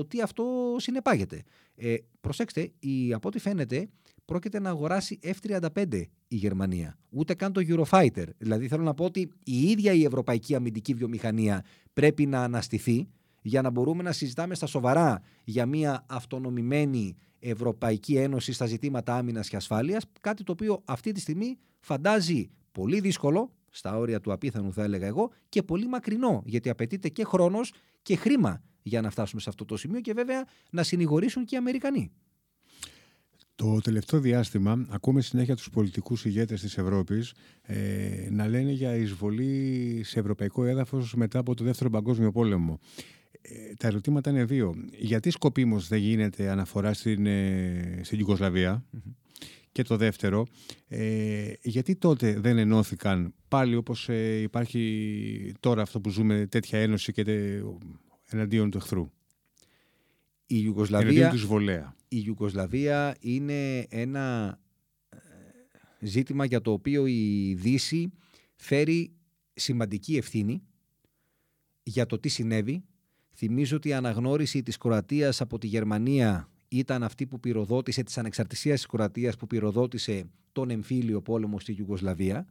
τι 0.06 0.22
αυτό 0.22 0.76
συνεπάγεται. 0.78 1.44
Ε, 1.76 1.96
προσέξτε, 2.22 2.72
η, 2.80 3.14
από 3.14 3.28
ό,τι 3.28 3.40
φαίνεται 3.40 3.90
πρόκειται 4.26 4.60
να 4.60 4.70
αγοράσει 4.70 5.20
F-35 5.24 6.02
η 6.28 6.36
Γερμανία. 6.36 6.98
Ούτε 7.10 7.34
καν 7.34 7.54
το 7.54 7.62
Eurofighter. 7.68 8.26
Δηλαδή 8.38 8.68
θέλω 8.68 8.84
να 8.84 8.94
πω 8.94 9.06
ότι 9.06 9.30
η 9.44 9.70
ίδια 9.70 9.94
η 9.94 10.04
ευρωπαϊκή 10.04 10.56
αμυντική 10.56 10.94
βιομηχανία 10.94 11.66
πρέπει 11.94 12.26
να 12.26 12.44
αναστηθεί 12.44 13.08
για 13.48 13.62
να 13.62 13.70
μπορούμε 13.70 14.04
να 14.04 14.12
συζητάμε 14.12 14.56
στα 14.56 14.66
σοβαρά 14.66 15.22
για 15.44 15.66
μια 15.66 16.06
αυτονομημένη 16.08 17.18
Ευρωπαϊκή 17.40 18.16
Ένωση 18.16 18.54
στα 18.54 18.66
ζητήματα 18.66 19.16
άμυνας 19.16 19.50
και 19.50 19.56
ασφάλειας. 19.56 20.04
Κάτι 20.22 20.44
το 20.44 20.52
οποίο 20.52 20.82
αυτή 20.86 21.12
τη 21.12 21.20
στιγμή 21.20 21.58
φαντάζει 21.80 22.50
πολύ 22.72 23.00
δύσκολο, 23.00 23.52
στα 23.70 23.98
όρια 23.98 24.22
του 24.22 24.32
απίθανου 24.32 24.74
θα 24.74 24.84
έλεγα 24.84 25.08
εγώ, 25.08 25.32
και 25.50 25.64
πολύ 25.64 25.88
μακρινό, 25.88 26.42
γιατί 26.46 26.70
απαιτείται 26.70 27.10
και 27.10 27.24
χρόνος 27.24 27.74
και 28.02 28.16
χρήμα 28.16 28.64
για 28.82 29.02
να 29.02 29.10
φτάσουμε 29.10 29.42
σε 29.42 29.50
αυτό 29.50 29.66
το 29.66 29.78
σημείο 29.78 30.02
και 30.02 30.14
βέβαια 30.14 30.46
να 30.70 30.84
συνηγορήσουν 30.84 31.46
και 31.46 31.56
οι 31.56 31.58
Αμερικανοί. 31.58 32.12
Το 33.56 33.80
τελευταίο 33.80 34.20
διάστημα 34.20 34.86
ακούμε 34.90 35.22
συνέχεια 35.22 35.56
τους 35.56 35.70
πολιτικούς 35.70 36.26
ηγέτες 36.26 36.62
της 36.62 36.78
Ευρώπης 36.78 37.34
ε, 37.62 38.28
να 38.32 38.48
λένε 38.48 38.72
για 38.72 38.96
εισβολή 38.96 40.02
σε 40.04 40.20
ευρωπαϊκό 40.20 40.64
έδαφος 40.66 41.14
μετά 41.16 41.40
από 41.40 41.54
το 41.54 41.64
Δεύτερο 41.64 41.90
Παγκόσμιο 41.90 42.32
Πόλεμο. 42.32 42.80
Ε, 43.42 43.74
τα 43.74 43.88
ερωτήματα 43.88 44.30
είναι 44.30 44.46
δύο. 44.46 44.76
Γιατί 44.92 45.30
σκοπίμως 45.30 45.88
δεν 45.88 46.00
γίνεται 46.00 46.50
αναφορά 46.50 46.94
στην, 46.94 47.26
ε, 47.26 48.00
στην 48.04 48.20
Ιουγκοσλαβία; 48.20 48.86
Και 49.72 49.84
το 49.84 49.98
δεύτερο, 49.98 50.48
ε, 50.88 51.54
γιατί 51.62 51.96
τότε 51.96 52.40
δεν 52.40 52.58
ενώθηκαν 52.58 53.34
πάλι 53.48 53.76
όπως 53.76 54.10
ε, 54.10 54.42
υπάρχει 54.42 55.54
τώρα 55.60 55.82
αυτό 55.82 56.02
που 56.02 56.10
ζούμε 56.10 56.48
τέτοια 56.48 56.80
ένωση 56.80 57.12
και 57.12 57.24
τε, 57.24 57.62
εναντίον 58.26 58.70
του 58.70 58.78
εχθρού; 58.78 59.12
Η 60.46 60.62
Ιουγκοσλαβία, 60.64 61.34
η 62.08 62.24
Ιουγκοσλαβία 62.26 63.16
είναι 63.20 63.80
ένα 63.90 64.60
ε, 65.10 65.18
ζήτημα 66.00 66.46
για 66.46 66.62
το 66.62 66.72
οποίο 66.72 67.06
η 67.06 67.54
Δύση 67.54 68.12
φέρει 68.56 69.12
σημαντική 69.54 70.18
ευθύνη 70.18 70.62
για 71.84 72.06
το 72.06 72.20
τι 72.20 72.30
συνέβη. 72.30 72.84
Θυμίζω 73.40 73.76
ότι 73.76 73.90
η 73.90 73.94
αναγνώριση 73.94 74.64
της 74.64 74.78
Κροατίας 74.78 75.42
από 75.42 75.58
τη 75.58 75.68
Γερμανία 75.68 76.50
ήταν 76.68 77.04
αυτή 77.04 77.26
που 77.26 77.40
πυροδότησε 77.40 78.04
της 78.04 78.18
ανεξαρτησίας 78.18 78.76
της 78.76 78.86
Κροατίας 78.86 79.36
που 79.36 79.48
πυροδότησε 79.48 80.30
τον 80.52 80.70
εμφύλιο 80.70 81.22
πόλεμο 81.22 81.60
στη 81.60 81.76
Ιουγκοσλαβία 81.78 82.48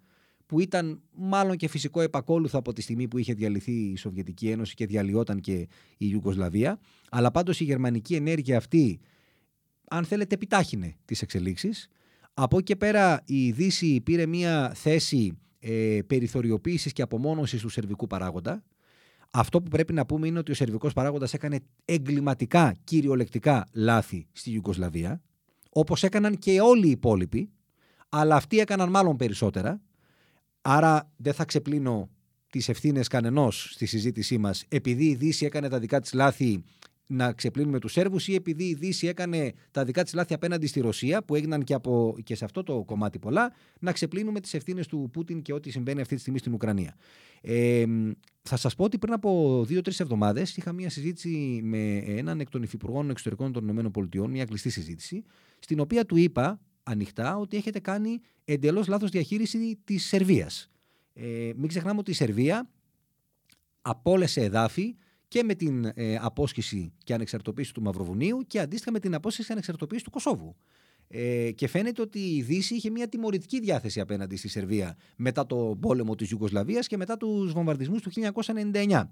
που 0.47 0.61
ήταν 0.61 1.01
μάλλον 1.13 1.57
και 1.57 1.69
φυσικό 1.69 2.01
επακόλουθο 2.01 2.59
από 2.59 2.73
τη 2.73 2.83
στιγμή 2.83 3.09
που 3.09 3.19
είχε 3.19 3.35
διαλυθεί 3.35 3.73
η 3.73 3.97
Σοβιετική 3.97 4.49
Ένωση 4.49 4.75
και 4.75 4.87
διαλυόταν 4.87 5.41
και 5.41 5.53
η 5.53 5.69
Ιουγκοσλαβία. 5.97 6.79
Αλλά 7.11 7.31
πάντως 7.31 7.61
η 7.61 7.65
γερμανική 7.65 8.15
ενέργεια 8.15 8.57
αυτή, 8.57 9.01
αν 9.89 10.05
θέλετε, 10.05 10.35
επιτάχυνε 10.35 10.97
τις 11.05 11.23
εξελίξεις. 11.23 11.89
Από 12.35 12.57
εκεί 12.57 12.65
και 12.65 12.77
πέρα 12.77 13.23
η 13.27 13.51
Δύση 13.51 14.01
πήρε 14.01 14.27
μια 14.27 14.73
θέση 14.75 15.39
ε, 15.59 15.99
περιθωριοποίησης 16.07 16.93
και 16.93 17.03
απομόνωσης 17.03 17.61
του 17.61 17.69
σερβικού 17.69 18.07
παράγοντα. 18.07 18.63
Αυτό 19.31 19.63
που 19.63 19.71
πρέπει 19.71 19.93
να 19.93 20.07
πούμε 20.07 20.27
είναι 20.27 20.39
ότι 20.39 20.51
ο 20.51 20.55
σερβικός 20.55 20.93
παράγοντας 20.93 21.35
έκανε 21.35 21.61
εγκληματικά, 21.85 22.75
κυριολεκτικά 22.85 23.67
λάθη 23.73 24.27
στη 24.33 24.51
Ιουγκοσλαβία, 24.51 25.23
όπως 25.71 26.03
έκαναν 26.03 26.39
και 26.39 26.61
όλοι 26.61 26.87
οι 26.87 26.91
υπόλοιποι, 26.91 27.51
αλλά 28.09 28.37
αυτοί 28.37 28.59
έκαναν 28.59 28.91
μάλλον 28.91 29.17
περισσότερα. 29.17 29.81
Άρα 30.61 31.13
δεν 31.17 31.33
θα 31.33 31.45
ξεπλύνω 31.45 32.11
τις 32.51 32.69
ευθύνες 32.69 33.09
κανενός 33.09 33.69
στη 33.73 33.87
συζήτησή 33.87 34.39
μας 34.39 34.65
επειδή 34.69 35.05
η 35.05 35.15
Δύση 35.15 35.45
έκανε 35.45 35.69
τα 35.69 35.79
δικά 35.79 36.01
της 36.01 36.13
λάθη 36.13 36.65
να 37.07 37.33
ξεπλύνουμε 37.33 37.79
τους 37.79 37.93
Σέρβους 37.93 38.29
ή 38.29 38.35
επειδή 38.35 38.65
η 38.65 38.75
Δύση 38.75 39.07
έκανε 39.07 39.53
τα 39.71 39.85
δικά 39.85 40.03
της 40.03 40.15
λάθη 40.15 40.35
απέναντι 40.35 40.67
στη 40.67 40.81
Ρωσία, 40.81 41.23
που 41.23 41.35
έγιναν 41.35 41.65
και, 41.65 41.75
από, 41.75 42.17
και 42.25 42.35
σε 42.35 42.45
αυτό 42.45 42.63
το 42.63 42.83
κομμάτι 42.83 43.19
πολλά, 43.19 43.53
να 43.81 43.93
ξεπλύνουμε 43.93 44.41
τις 44.41 44.55
ευθύνες 44.55 44.87
του 44.87 45.09
Πούτιν 45.13 45.43
και 45.43 45.53
ό,τι 45.53 45.71
συμβαίνει 45.71 46.01
αυτή 46.01 46.15
τη 46.15 46.21
στιγμή 46.21 46.39
στην 46.39 46.53
Ουκρανία. 46.53 46.97
Ε, 47.41 47.85
θα 48.43 48.57
σας 48.57 48.75
πω 48.75 48.85
ότι 48.85 48.99
πριν 48.99 49.13
από 49.13 49.63
δύο-τρεις 49.67 50.01
εβδομάδες 50.01 50.57
είχα 50.57 50.73
μια 50.73 50.91
συζήτηση 50.91 51.61
με 51.63 51.97
έναν 51.97 52.41
εκ 52.41 52.51
των 52.51 52.63
υφυπουργών 52.63 53.11
εξωτερικών 53.11 53.53
των 53.53 53.69
ΗΠΑ, 53.69 54.29
μια 54.29 54.45
κλειστή 54.45 54.71
συζήτηση, 54.71 55.25
στην 55.59 55.81
οποία 55.81 56.07
του 56.07 56.17
είπα 56.17 56.61
ανοιχτά 56.83 57.37
ότι 57.37 57.57
έχετε 57.57 57.81
κάνει 57.81 58.21
εντελώς 58.45 58.87
λάθος 58.87 59.11
διαχείριση 59.11 59.79
της 59.85 60.07
Σερβίας. 60.07 60.71
Ε, 61.13 61.51
μην 61.57 61.69
ξεχνάμε 61.69 61.99
ότι 61.99 62.11
η 62.11 62.15
Σερβία 62.15 62.69
απόλυσε 63.83 64.41
εδάφη 64.41 64.97
και 65.29 65.43
με 65.43 65.55
την 65.55 65.93
ε, 65.95 66.17
απόσχηση 66.21 66.93
και 67.05 67.15
ανεξαρτοποίηση 67.15 67.75
του 67.75 67.83
Μαυροβουνίου 67.83 68.39
και 68.47 68.61
αντίστοιχα 68.61 68.93
με 68.93 69.01
την 69.01 69.15
απόσχηση 69.15 69.47
και 69.47 69.53
ανεξαρτοποίηση 69.53 70.05
του 70.05 70.11
Κωσόβου. 70.11 70.57
Ε, 71.09 71.51
και 71.51 71.69
φαίνεται 71.69 72.03
ότι 72.03 72.19
η 72.19 72.43
Δύση 72.43 72.75
είχε 72.75 72.91
μια 72.91 73.09
τιμωρητική 73.09 73.61
διάθεση 73.61 74.01
απέναντι 74.01 74.37
στη 74.37 74.49
Σερβία 74.49 74.97
μετά 75.17 75.47
το 75.47 75.77
πόλεμο 75.81 76.15
της 76.15 76.31
Ιουγκοσλαβίας 76.31 76.87
και 76.87 76.97
μετά 76.97 77.17
τους 77.17 77.53
βομβαρδισμούς 77.53 78.03
του 78.03 78.11
1999. 78.11 79.03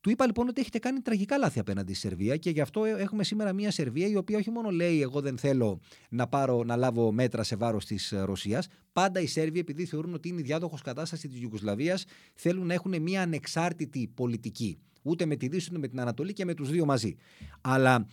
Του 0.00 0.10
είπα 0.10 0.26
λοιπόν 0.26 0.48
ότι 0.48 0.60
έχετε 0.60 0.78
κάνει 0.78 1.00
τραγικά 1.00 1.38
λάθη 1.38 1.58
απέναντι 1.58 1.94
στη 1.94 2.08
Σερβία 2.08 2.36
και 2.36 2.50
γι' 2.50 2.60
αυτό 2.60 2.84
έχουμε 2.84 3.24
σήμερα 3.24 3.52
μια 3.52 3.70
Σερβία 3.70 4.06
η 4.06 4.16
οποία 4.16 4.38
όχι 4.38 4.50
μόνο 4.50 4.70
λέει 4.70 5.02
εγώ 5.02 5.20
δεν 5.20 5.38
θέλω 5.38 5.80
να, 6.08 6.26
πάρω, 6.26 6.64
να 6.64 6.76
λάβω 6.76 7.12
μέτρα 7.12 7.42
σε 7.42 7.56
βάρος 7.56 7.84
της 7.84 8.14
Ρωσίας. 8.24 8.68
Πάντα 8.92 9.20
οι 9.20 9.26
Σέρβοι, 9.26 9.58
επειδή 9.58 9.84
θεωρούν 9.84 10.14
ότι 10.14 10.28
είναι 10.28 10.42
διάδοχος 10.42 10.82
κατάσταση 10.82 11.28
της 11.28 11.40
Ιουγκοσλαβίας, 11.40 12.04
θέλουν 12.34 12.66
να 12.66 12.74
έχουν 12.74 13.02
μια 13.02 13.22
ανεξάρτητη 13.22 14.10
πολιτική 14.14 14.78
ούτε 15.04 15.26
με 15.26 15.36
τη 15.36 15.48
Δύση 15.48 15.68
ούτε 15.70 15.78
με 15.78 15.88
την 15.88 16.00
Ανατολή 16.00 16.32
και 16.32 16.44
με 16.44 16.54
τους 16.54 16.70
δύο 16.70 16.84
μαζί. 16.84 17.16
Αλλά 17.60 18.06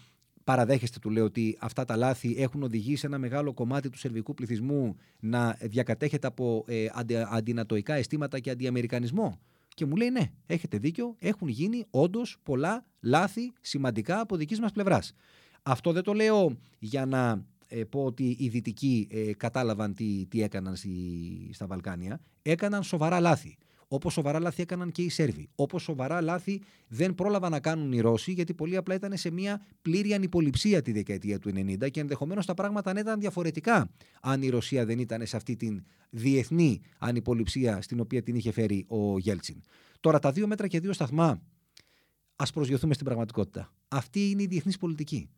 παραδέχεστε, 0.44 1.00
του 1.00 1.10
λέω, 1.10 1.26
ότι 1.26 1.58
αυτά 1.60 1.86
τα 1.86 1.96
λάθη 1.96 2.36
έχουν 2.38 2.64
οδηγήσει 2.64 3.06
ένα 3.06 3.18
μεγάλο 3.18 3.54
κομμάτι 3.54 3.90
του 3.90 3.98
σερβικού 3.98 4.34
πληθυσμού 4.34 4.96
να 5.20 5.58
διακατέχεται 5.62 6.28
από 6.28 6.64
ε, 6.68 6.86
αντι, 6.94 7.16
αντινατοϊκά 7.16 7.94
αισθήματα 7.94 8.40
και 8.40 8.50
αντιαμερικανισμό. 8.50 9.40
Και 9.68 9.86
μου 9.86 9.96
λέει 9.96 10.10
ναι, 10.10 10.32
έχετε 10.46 10.78
δίκιο, 10.78 11.16
έχουν 11.20 11.48
γίνει 11.48 11.86
όντως 11.90 12.38
πολλά 12.44 12.86
λάθη 13.02 13.54
σημαντικά 13.62 14.20
από 14.20 14.36
δικής 14.36 14.60
μας 14.60 14.72
πλευράς. 14.72 15.14
Αυτό 15.64 15.92
δεν 15.92 16.04
το 16.04 16.14
λέω 16.14 16.58
για 16.80 17.06
να 17.06 17.46
ε, 17.68 17.84
πω 17.84 18.06
ότι 18.06 18.36
οι 18.40 18.48
Δυτικοί 18.48 19.08
ε, 19.12 19.34
κατάλαβαν 19.34 19.94
τι, 19.94 20.26
τι 20.26 20.42
έκαναν 20.42 20.76
στη, 20.76 20.90
στα 21.54 21.68
Βαλκάνια. 21.68 22.22
Έκαναν 22.42 22.84
σοβαρά 22.84 23.20
λάθη. 23.20 23.58
Όπως 23.94 24.14
σοβαρά 24.14 24.40
λάθη 24.40 24.62
έκαναν 24.62 24.92
και 24.92 25.02
οι 25.02 25.10
Σέρβοι. 25.10 25.50
Όπως 25.56 25.84
σοβαρά 25.84 26.22
λάθη 26.22 26.62
δεν 26.88 27.16
πρόλαβαν 27.16 27.52
να 27.52 27.60
κάνουν 27.60 27.92
οι 27.92 28.00
Ρώσοι, 28.00 28.32
γιατί 28.32 28.54
πολύ 28.54 28.76
απλά 28.76 28.96
ήταν 28.96 29.18
σε 29.18 29.32
μια 29.32 29.66
πλήρη 29.82 30.14
ανυποληψία 30.14 30.82
τη 30.82 30.92
δεκαετία 30.92 31.40
του 31.40 31.50
90 31.50 31.92
και 31.92 32.00
ενδεχομένως 32.00 32.46
τα 32.46 32.54
πράγματα 32.54 32.94
ήταν 33.00 33.20
διαφορετικά 33.20 33.90
αν 34.22 34.42
η 34.42 34.50
Ρωσία 34.50 34.86
δεν 34.86 35.00
ήταν 35.00 35.26
σε 35.26 35.36
αυτή 35.36 35.56
την 35.56 35.84
διεθνή 36.10 36.82
ανυποληψία 37.00 37.82
στην 37.82 38.00
οποία 38.00 38.24
την 38.24 38.36
είχε 38.36 38.52
φέρει 38.52 38.86
ο 38.88 39.20
Γέλτσιν. 39.20 39.62
Τώρα, 40.00 40.20
τα 40.20 40.32
δύο 40.32 40.48
μέτρα 40.48 40.68
και 40.68 40.80
δύο 40.80 40.94
σταθμά, 40.94 41.42
ας 42.36 42.52
προσγειωθούμε 42.52 42.94
στην 42.94 43.06
πραγματικότητα. 43.06 43.74
Αυτή 43.88 44.30
είναι 44.30 44.42
η 44.42 44.48
διεθνής 44.48 44.78
πολιτική. 44.78 45.30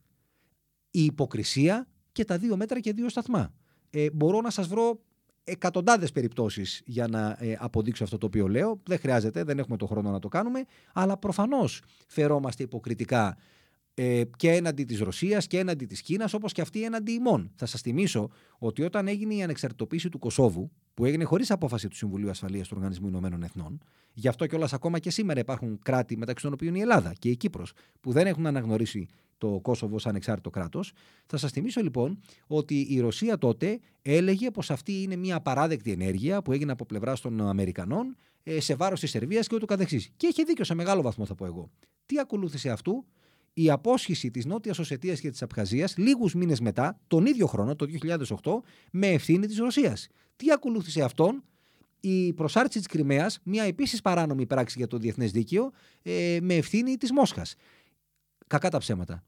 Η 0.92 1.04
υποκρισία 1.04 1.88
και 2.12 2.26
τα 2.26 2.38
δύο 2.38 2.58
μέτρα 2.58 2.80
και 2.80 2.94
δύο 2.94 3.10
σταθμά. 3.10 3.54
Ε, 3.90 4.10
μπορώ 4.12 4.42
να 4.42 4.50
σας 4.50 4.68
βρω 4.68 5.00
εκατοντάδες 5.44 6.12
περιπτώσεις 6.12 6.82
για 6.86 7.08
να 7.08 7.38
ε, 7.40 7.56
αποδείξω 7.60 8.04
αυτό 8.04 8.18
το 8.18 8.26
οποίο 8.26 8.48
λέω. 8.48 8.82
Δεν 8.88 9.00
χρειάζεται, 9.00 9.44
δεν 9.44 9.60
έχουμε 9.60 9.78
το 9.78 9.86
χρόνο 9.86 10.12
να 10.12 10.20
το 10.20 10.28
κάνουμε. 10.28 10.66
Αλλά 10.94 11.18
προφανώς 11.18 11.82
φερόμαστε 12.08 12.64
υποκριτικά 12.64 13.38
ε, 13.94 14.24
και 14.36 14.52
έναντι 14.52 14.84
της 14.84 15.00
Ρωσίας 15.00 15.48
και 15.48 15.60
έναντι 15.60 15.86
της 15.86 16.02
Κίνας, 16.02 16.34
όπως 16.34 16.52
και 16.52 16.62
αυτή 16.62 16.84
έναντι 16.84 17.12
ημών. 17.12 17.52
Θα 17.56 17.66
σας 17.66 17.82
θυμίσω 17.82 18.30
ότι 18.58 18.84
όταν 18.84 19.08
έγινε 19.08 19.34
η 19.34 19.44
ανεξαρτητοποίηση 19.44 20.10
του 20.10 20.20
Κωσόβου, 20.20 20.72
που 20.94 21.06
έγινε 21.06 21.24
χωρίς 21.24 21.52
απόφαση 21.52 21.88
του 21.88 21.96
Συμβουλίου 21.96 22.30
Ασφαλείας 22.30 22.68
του 22.68 22.74
Οργανισμού 22.78 23.08
Ηνωμένων 23.08 23.44
Εθνών, 23.44 23.82
γι' 24.14 24.28
αυτό 24.28 24.48
κιόλας 24.48 24.74
ακόμα 24.74 25.00
και 25.00 25.12
σήμερα 25.12 25.40
υπάρχουν 25.40 25.80
κράτη 25.84 26.18
μεταξύ 26.18 26.44
των 26.44 26.54
οποίων 26.54 26.76
η 26.76 26.80
Ελλάδα 26.80 27.14
και 27.20 27.30
η 27.30 27.36
Κύπρος 27.36 27.74
που 28.02 28.12
δεν 28.12 28.28
έχουν 28.28 28.46
αναγνωρίσει 28.46 29.08
το 29.44 29.60
Κόσοβο 29.60 30.00
σαν 30.00 30.10
ανεξάρτητο 30.12 30.50
κράτος. 30.50 30.92
Θα 31.26 31.38
σας 31.38 31.52
θυμίσω 31.52 31.82
λοιπόν 31.82 32.20
ότι 32.48 32.88
η 32.90 33.00
Ρωσία 33.00 33.38
τότε 33.38 33.80
έλεγε 34.02 34.52
πως 34.52 34.72
αυτή 34.72 35.02
είναι 35.02 35.16
μια 35.16 35.36
απαράδεκτη 35.36 35.92
ενέργεια 35.92 36.42
που 36.42 36.52
έγινε 36.52 36.72
από 36.72 36.86
πλευράς 36.86 37.22
των 37.22 37.48
Αμερικανών 37.48 38.16
ε, 38.44 38.60
σε 38.60 38.76
βάρος 38.76 39.00
της 39.00 39.10
Σερβίας 39.10 39.48
και 39.48 39.56
ούτω 39.56 39.66
καθεξής. 39.66 40.10
Και 40.18 40.28
έχει 40.28 40.44
δίκιο 40.44 40.64
σε 40.64 40.74
μεγάλο 40.74 41.02
βαθμό, 41.02 41.26
θα 41.26 41.36
πω 41.36 41.46
εγώ. 41.46 41.70
Τι 42.06 42.20
ακολούθησε 42.20 42.70
αυτού, 42.70 43.06
η 43.54 43.70
απόσχηση 43.70 44.32
της 44.32 44.46
Νότιας 44.46 44.80
Οσετίας 44.80 45.20
και 45.20 45.30
της 45.30 45.42
Απχαζίας 45.42 45.98
λίγους 45.98 46.34
μήνες 46.34 46.60
μετά, 46.60 47.00
τον 47.08 47.26
ίδιο 47.26 47.48
χρόνο, 47.48 47.76
το 47.76 47.86
2008, 47.86 48.64
με 48.92 49.08
ευθύνη 49.08 49.48
της 49.48 49.58
Ρωσίας. 49.58 50.08
Τι 50.36 50.52
ακολούθησε 50.52 51.02
αυτόν, 51.02 51.44
η 52.00 52.34
προσάρτηση 52.34 52.78
της 52.78 52.88
Κρυμαίας, 52.88 53.40
μια 53.44 53.64
επίσης 53.64 54.02
παράνομη 54.02 54.46
πράξη 54.46 54.78
για 54.78 54.88
το 54.88 54.98
διεθνές 54.98 55.32
δίκαιο, 55.32 55.72
ε, 56.02 56.38
με 56.42 56.56
ευθύνη 56.56 56.98
της 56.98 57.12
Μόσχας. 57.12 57.56
Κακά 58.48 58.70
τα 58.70 58.78
ψέματα. 58.78 59.24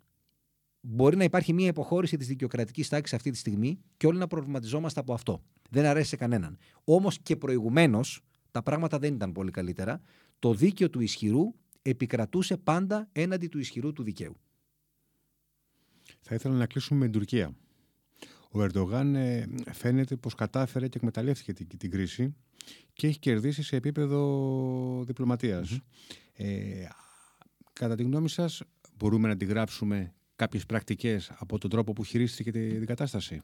Μπορεί 0.88 1.16
να 1.16 1.24
υπάρχει 1.24 1.54
μια 1.54 1.68
υποχώρηση 1.68 2.18
της 2.18 2.28
δικαιοκρατικής 2.28 2.90
τάξης 2.90 3.14
αυτή 3.14 3.32
τη 3.32 3.38
στιγμή 3.38 3.80
και 3.98 4.08
όλοι 4.08 4.18
να 4.18 4.28
προβληματιζόμαστε 4.28 5.00
από 5.00 5.14
αυτό. 5.14 5.44
Δεν 5.70 5.86
αρέσει 5.86 6.10
σε 6.10 6.16
κανέναν. 6.16 6.58
Όμως 6.84 7.20
και 7.20 7.36
προηγουμένως 7.36 8.22
τα 8.52 8.64
πράγματα 8.64 9.00
δεν 9.00 9.14
ήταν 9.14 9.32
πολύ 9.32 9.52
καλύτερα. 9.52 10.02
Το 10.40 10.54
δίκαιο 10.54 10.90
του 10.90 11.00
ισχυρού 11.00 11.54
επικρατούσε 11.82 12.58
πάντα 12.58 13.10
έναντι 13.12 13.48
του 13.48 13.60
ισχυρού 13.60 13.94
του 13.94 14.04
δικαίου. 14.04 14.36
Θα 16.22 16.36
ήθελα 16.36 16.56
να 16.56 16.66
κλείσουμε 16.66 17.00
με 17.00 17.06
την 17.06 17.14
Τουρκία. 17.14 17.56
Ο 18.52 18.62
Ερντογάν 18.62 19.16
ε, 19.16 19.48
φαίνεται 19.72 20.16
πως 20.16 20.36
κατάφερε 20.36 20.88
και 20.88 20.98
εκμεταλλεύτηκε 20.98 21.54
την, 21.54 21.68
την 21.78 21.92
κρίση 21.92 22.36
και 22.94 23.08
έχει 23.08 23.20
κερδίσει 23.20 23.64
σε 23.64 23.76
επίπεδο 23.76 25.06
Ε, 26.34 26.88
κατά 27.74 27.96
τη 27.96 28.04
γνώμη 28.04 28.30
σας 28.30 28.62
μπορούμε 28.98 29.28
να 29.28 29.38
τη 29.38 29.46
γράψουμε 29.46 30.14
κάποιες 30.36 30.66
πρακτικές 30.66 31.32
από 31.38 31.58
τον 31.58 31.70
τρόπο 31.70 31.94
που 31.94 32.04
χειρίστηκε 32.04 32.52
την 32.52 32.86
κατάσταση. 32.86 33.42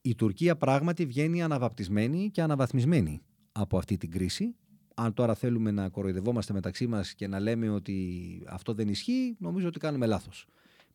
Η 0.00 0.14
Τουρκία 0.14 0.56
πράγματι 0.56 1.06
βγαίνει 1.06 1.42
αναβαπτισμένη 1.42 2.30
και 2.30 2.42
αναβαθμισμένη 2.42 3.22
από 3.52 3.78
αυτή 3.78 3.96
την 3.96 4.10
κρίση. 4.10 4.54
Αν 4.94 5.14
τώρα 5.14 5.34
θέλουμε 5.34 5.70
να 5.70 5.88
κοροϊδευόμαστε 5.88 6.52
μεταξύ 6.52 6.86
μας 6.86 7.14
και 7.14 7.26
να 7.26 7.40
λέμε 7.40 7.68
ότι 7.68 8.42
αυτό 8.48 8.74
δεν 8.74 8.88
ισχύει, 8.88 9.36
νομίζω 9.38 9.68
ότι 9.68 9.78
κάνουμε 9.78 10.06
λάθος. 10.06 10.46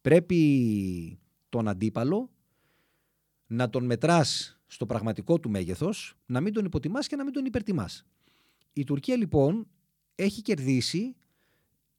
Πρέπει 0.02 1.20
τον 1.50 1.68
αντίπαλο 1.68 2.30
να 3.48 3.70
τον 3.70 3.86
μετράς 3.86 4.60
στο 4.68 4.86
πραγματικό 4.86 5.40
του 5.40 5.50
μέγεθος, 5.50 6.16
να 6.26 6.42
μην 6.42 6.54
τον 6.54 6.66
υποτιμάς 6.66 7.08
και 7.08 7.16
να 7.16 7.24
μην 7.24 7.34
τον 7.34 7.46
υπερτιμάς. 7.46 8.06
Η 8.74 8.84
Τουρκία 8.84 9.16
λοιπόν 9.18 9.68
έχει 10.16 10.42
κερδίσει 10.42 11.16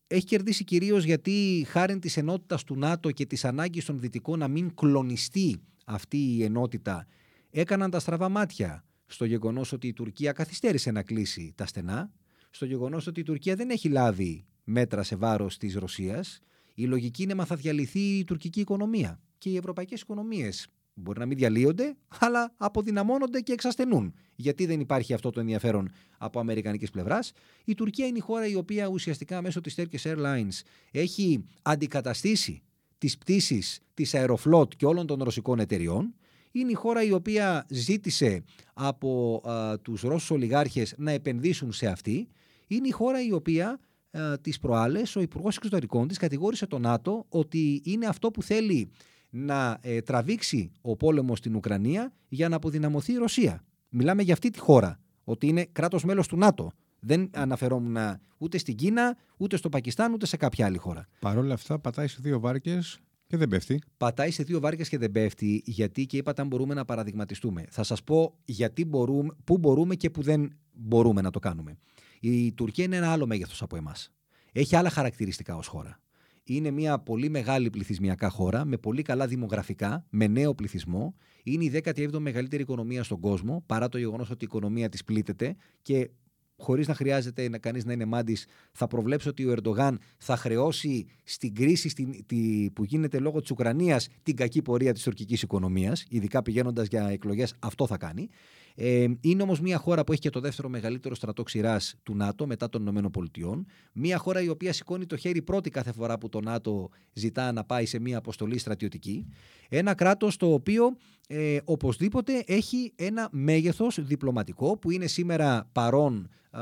έχει 0.06 0.24
κερδίσει 0.24 0.64
κυρίως 0.64 1.04
γιατί 1.04 1.66
χάρη 1.68 1.98
της 1.98 2.16
ενότητας 2.16 2.64
του 2.64 2.76
ΝΑΤΟ 2.78 3.10
και 3.10 3.26
της 3.26 3.44
ανάγκης 3.44 3.84
των 3.84 4.00
Δυτικών 4.00 4.38
να 4.38 4.48
μην 4.48 4.74
κλονιστεί 4.74 5.62
αυτή 5.84 6.16
η 6.16 6.42
ενότητα, 6.42 7.06
έκαναν 7.50 7.90
τα 7.90 7.98
στραβά 7.98 8.28
μάτια 8.28 8.84
στο 9.06 9.24
γεγονός 9.24 9.72
ότι 9.72 9.86
η 9.86 9.92
Τουρκία 9.92 10.32
καθυστέρησε 10.32 10.90
να 10.90 11.02
κλείσει 11.02 11.52
τα 11.56 11.66
στενά, 11.66 12.10
στο 12.50 12.64
γεγονός 12.64 13.06
ότι 13.06 13.20
η 13.20 13.22
Τουρκία 13.22 13.54
δεν 13.54 13.70
έχει 13.70 13.88
λάβει 13.88 14.44
μέτρα 14.64 15.02
σε 15.02 15.16
βάρος 15.16 15.58
της 15.58 15.74
Ρωσίας. 15.74 16.40
Η 16.74 16.84
λογική 16.84 17.22
είναι 17.22 17.34
μα 17.34 17.44
θα 17.44 17.56
διαλυθεί 17.56 18.18
η 18.18 18.24
τουρκική 18.24 18.60
οικονομία 18.60 19.20
και 19.38 19.48
οι 19.48 19.56
ευρωπαϊκές 19.56 20.00
οικονομίες. 20.00 20.68
Μπορεί 20.94 21.18
να 21.18 21.26
μην 21.26 21.36
διαλύονται, 21.36 21.96
αλλά 22.18 22.54
αποδυναμώνονται 22.56 23.40
και 23.40 23.52
εξασθενούν. 23.52 24.14
Γιατί 24.34 24.66
δεν 24.66 24.80
υπάρχει 24.80 25.14
αυτό 25.14 25.30
το 25.30 25.40
ενδιαφέρον 25.40 25.90
από 26.18 26.40
αμερικανικής 26.40 26.90
πλευράς; 26.90 27.32
Η 27.64 27.74
Τουρκία 27.74 28.06
είναι 28.06 28.18
η 28.18 28.20
χώρα 28.20 28.46
η 28.46 28.54
οποία 28.54 28.86
ουσιαστικά 28.86 29.42
μέσω 29.42 29.60
της 29.60 29.74
Turkish 29.78 30.14
Airlines 30.14 30.60
έχει 30.90 31.44
αντικαταστήσει 31.62 32.62
τις 32.98 33.18
πτήσεις 33.18 33.80
της 33.94 34.12
Aeroflot 34.14 34.74
και 34.76 34.86
όλων 34.86 35.06
των 35.06 35.22
ρωσικών 35.22 35.58
εταιριών. 35.58 36.14
Είναι 36.50 36.70
η 36.70 36.74
χώρα 36.74 37.02
η 37.02 37.12
οποία 37.12 37.66
ζήτησε 37.68 38.42
από 38.74 39.40
α, 39.44 39.78
τους 39.78 40.00
Ρώσους 40.00 40.30
ολιγάρχες 40.30 40.94
να 40.96 41.10
επενδύσουν 41.10 41.72
σε 41.72 41.86
αυτή. 41.86 42.28
Είναι 42.66 42.88
η 42.88 42.90
χώρα 42.90 43.22
η 43.22 43.32
οποία 43.32 43.80
α, 44.10 44.38
τις 44.40 44.58
προάλλες 44.58 45.16
ο 45.16 45.20
Υπουργός 45.20 45.56
Εξωτερικών 45.56 46.08
της 46.08 46.18
κατηγόρησε 46.18 46.66
το 46.66 46.78
ΝΑΤΟ 46.78 47.26
ότι 47.28 47.82
είναι 47.84 48.06
αυτό 48.06 48.30
που 48.30 48.42
θέλει 48.42 48.90
να 49.36 49.78
ε, 49.80 50.00
τραβήξει 50.00 50.70
ο 50.80 50.96
πόλεμος 50.96 51.38
στην 51.38 51.54
Ουκρανία 51.54 52.12
για 52.28 52.48
να 52.48 52.56
αποδυναμωθεί 52.56 53.12
η 53.12 53.16
Ρωσία. 53.16 53.64
Μιλάμε 53.88 54.22
για 54.22 54.32
αυτή 54.32 54.50
τη 54.50 54.58
χώρα, 54.58 55.00
ότι 55.24 55.46
είναι 55.46 55.66
κράτος 55.72 56.04
μέλος 56.04 56.28
του 56.28 56.36
ΝΑΤΟ. 56.36 56.72
Δεν 57.00 57.30
αναφερόμουν 57.34 57.96
ούτε 58.38 58.58
στην 58.58 58.76
Κίνα, 58.76 59.16
ούτε 59.36 59.56
στο 59.56 59.68
Πακιστάν, 59.68 60.12
ούτε 60.12 60.26
σε 60.26 60.36
κάποια 60.36 60.66
άλλη 60.66 60.76
χώρα. 60.78 61.06
Παρ' 61.18 61.38
όλα 61.38 61.54
αυτά 61.54 61.78
πατάει 61.78 62.08
σε 62.08 62.18
δύο 62.20 62.40
βάρκες 62.40 62.98
και 63.26 63.36
δεν 63.36 63.48
πέφτει. 63.48 63.82
Πατάει 63.96 64.30
σε 64.30 64.42
δύο 64.42 64.60
βάρκες 64.60 64.88
και 64.88 64.98
δεν 64.98 65.10
πέφτει, 65.10 65.62
γιατί 65.64 66.06
και 66.06 66.16
είπατε 66.16 66.42
αν 66.42 66.48
μπορούμε 66.48 66.74
να 66.74 66.84
παραδειγματιστούμε. 66.84 67.64
Θα 67.70 67.82
σας 67.82 68.02
πω 68.02 68.34
γιατί 68.44 68.84
μπορούμε, 68.84 69.34
πού 69.44 69.58
μπορούμε 69.58 69.94
και 69.94 70.10
πού 70.10 70.22
δεν 70.22 70.52
μπορούμε 70.72 71.20
να 71.20 71.30
το 71.30 71.38
κάνουμε. 71.38 71.78
Η 72.20 72.52
Τουρκία 72.52 72.84
είναι 72.84 72.96
ένα 72.96 73.10
άλλο 73.10 73.26
μέγεθος 73.26 73.62
από 73.62 73.76
εμάς. 73.76 74.12
Έχει 74.52 74.76
άλλα 74.76 74.90
χαρακτηριστικά 74.90 75.56
ως 75.56 75.66
χώρα. 75.66 76.00
Είναι 76.46 76.70
μια 76.70 76.98
πολύ 76.98 77.28
μεγάλη 77.28 77.70
πληθυσμιακά 77.70 78.28
χώρα, 78.28 78.64
με 78.64 78.76
πολύ 78.76 79.02
καλά 79.02 79.26
δημογραφικά, 79.26 80.04
με 80.10 80.26
νέο 80.26 80.54
πληθυσμό. 80.54 81.14
Είναι 81.42 81.64
η 81.64 81.82
17η 81.84 82.18
μεγαλύτερη 82.18 82.62
οικονομία 82.62 83.02
στον 83.02 83.20
κόσμο, 83.20 83.62
παρά 83.66 83.88
το 83.88 83.98
γεγονός 83.98 84.30
ότι 84.30 84.44
η 84.44 84.46
οικονομία 84.50 84.88
της 84.88 85.04
πλήττεται 85.04 85.56
και 85.82 86.10
χωρίς 86.56 86.88
να 86.88 86.94
χρειάζεται 86.94 87.48
να 87.48 87.58
κανείς 87.58 87.84
να 87.84 87.92
είναι 87.92 88.04
μάντης, 88.04 88.46
θα 88.72 88.86
προβλέψω 88.86 89.30
ότι 89.30 89.44
ο 89.44 89.52
Ερντογάν 89.52 89.98
θα 90.18 90.36
χρεώσει 90.36 91.06
στην 91.24 91.54
κρίση 91.54 91.88
στην, 91.88 92.26
τη, 92.26 92.70
που 92.72 92.84
γίνεται 92.84 93.18
λόγω 93.18 93.40
της 93.40 93.50
Ουκρανίας 93.50 94.08
την 94.22 94.36
κακή 94.36 94.62
πορεία 94.62 94.92
της 94.92 95.02
τουρκικής 95.02 95.42
οικονομίας. 95.42 96.04
Ειδικά 96.08 96.42
πηγαίνοντας 96.42 96.86
για 96.86 97.08
εκλογές, 97.08 97.54
αυτό 97.58 97.86
θα 97.86 97.96
κάνει. 97.96 98.28
Ε, 98.76 99.06
είναι 99.20 99.42
όμως 99.42 99.60
μια 99.60 99.78
χώρα 99.78 100.04
που 100.04 100.12
έχει 100.12 100.20
και 100.20 100.30
το 100.30 100.40
δεύτερο 100.40 100.68
μεγαλύτερο 100.68 101.14
στρατό 101.14 101.42
ξηράς 101.42 101.94
του 102.02 102.16
ΝΑΤΟ 102.16 102.46
μετά 102.46 102.68
των 102.68 102.86
ΗΠΑ. 102.86 103.64
Μια 103.92 104.18
χώρα 104.18 104.42
η 104.42 104.48
οποία 104.48 104.72
σηκώνει 104.72 105.06
το 105.06 105.16
χέρι 105.16 105.42
πρώτη 105.42 105.70
κάθε 105.70 105.92
φορά 105.92 106.18
που 106.18 106.28
το 106.28 106.40
ΝΑΤΟ 106.40 106.90
ζητά 107.12 107.52
να 107.52 107.64
πάει 107.64 107.86
σε 107.86 107.98
μια 107.98 108.18
αποστολή 108.18 108.58
στρατιωτική. 108.58 109.26
Ένα 109.68 109.94
κράτος 109.94 110.36
το 110.36 110.52
οποίο 110.52 110.96
ε, 111.26 111.58
οπωσδήποτε 111.64 112.44
έχει 112.46 112.92
ένα 112.96 113.28
μέγεθος 113.32 113.98
διπλωματικό 114.00 114.76
που 114.76 114.90
είναι 114.90 115.06
σήμερα 115.06 115.68
παρόν 115.72 116.28
ε, 116.50 116.58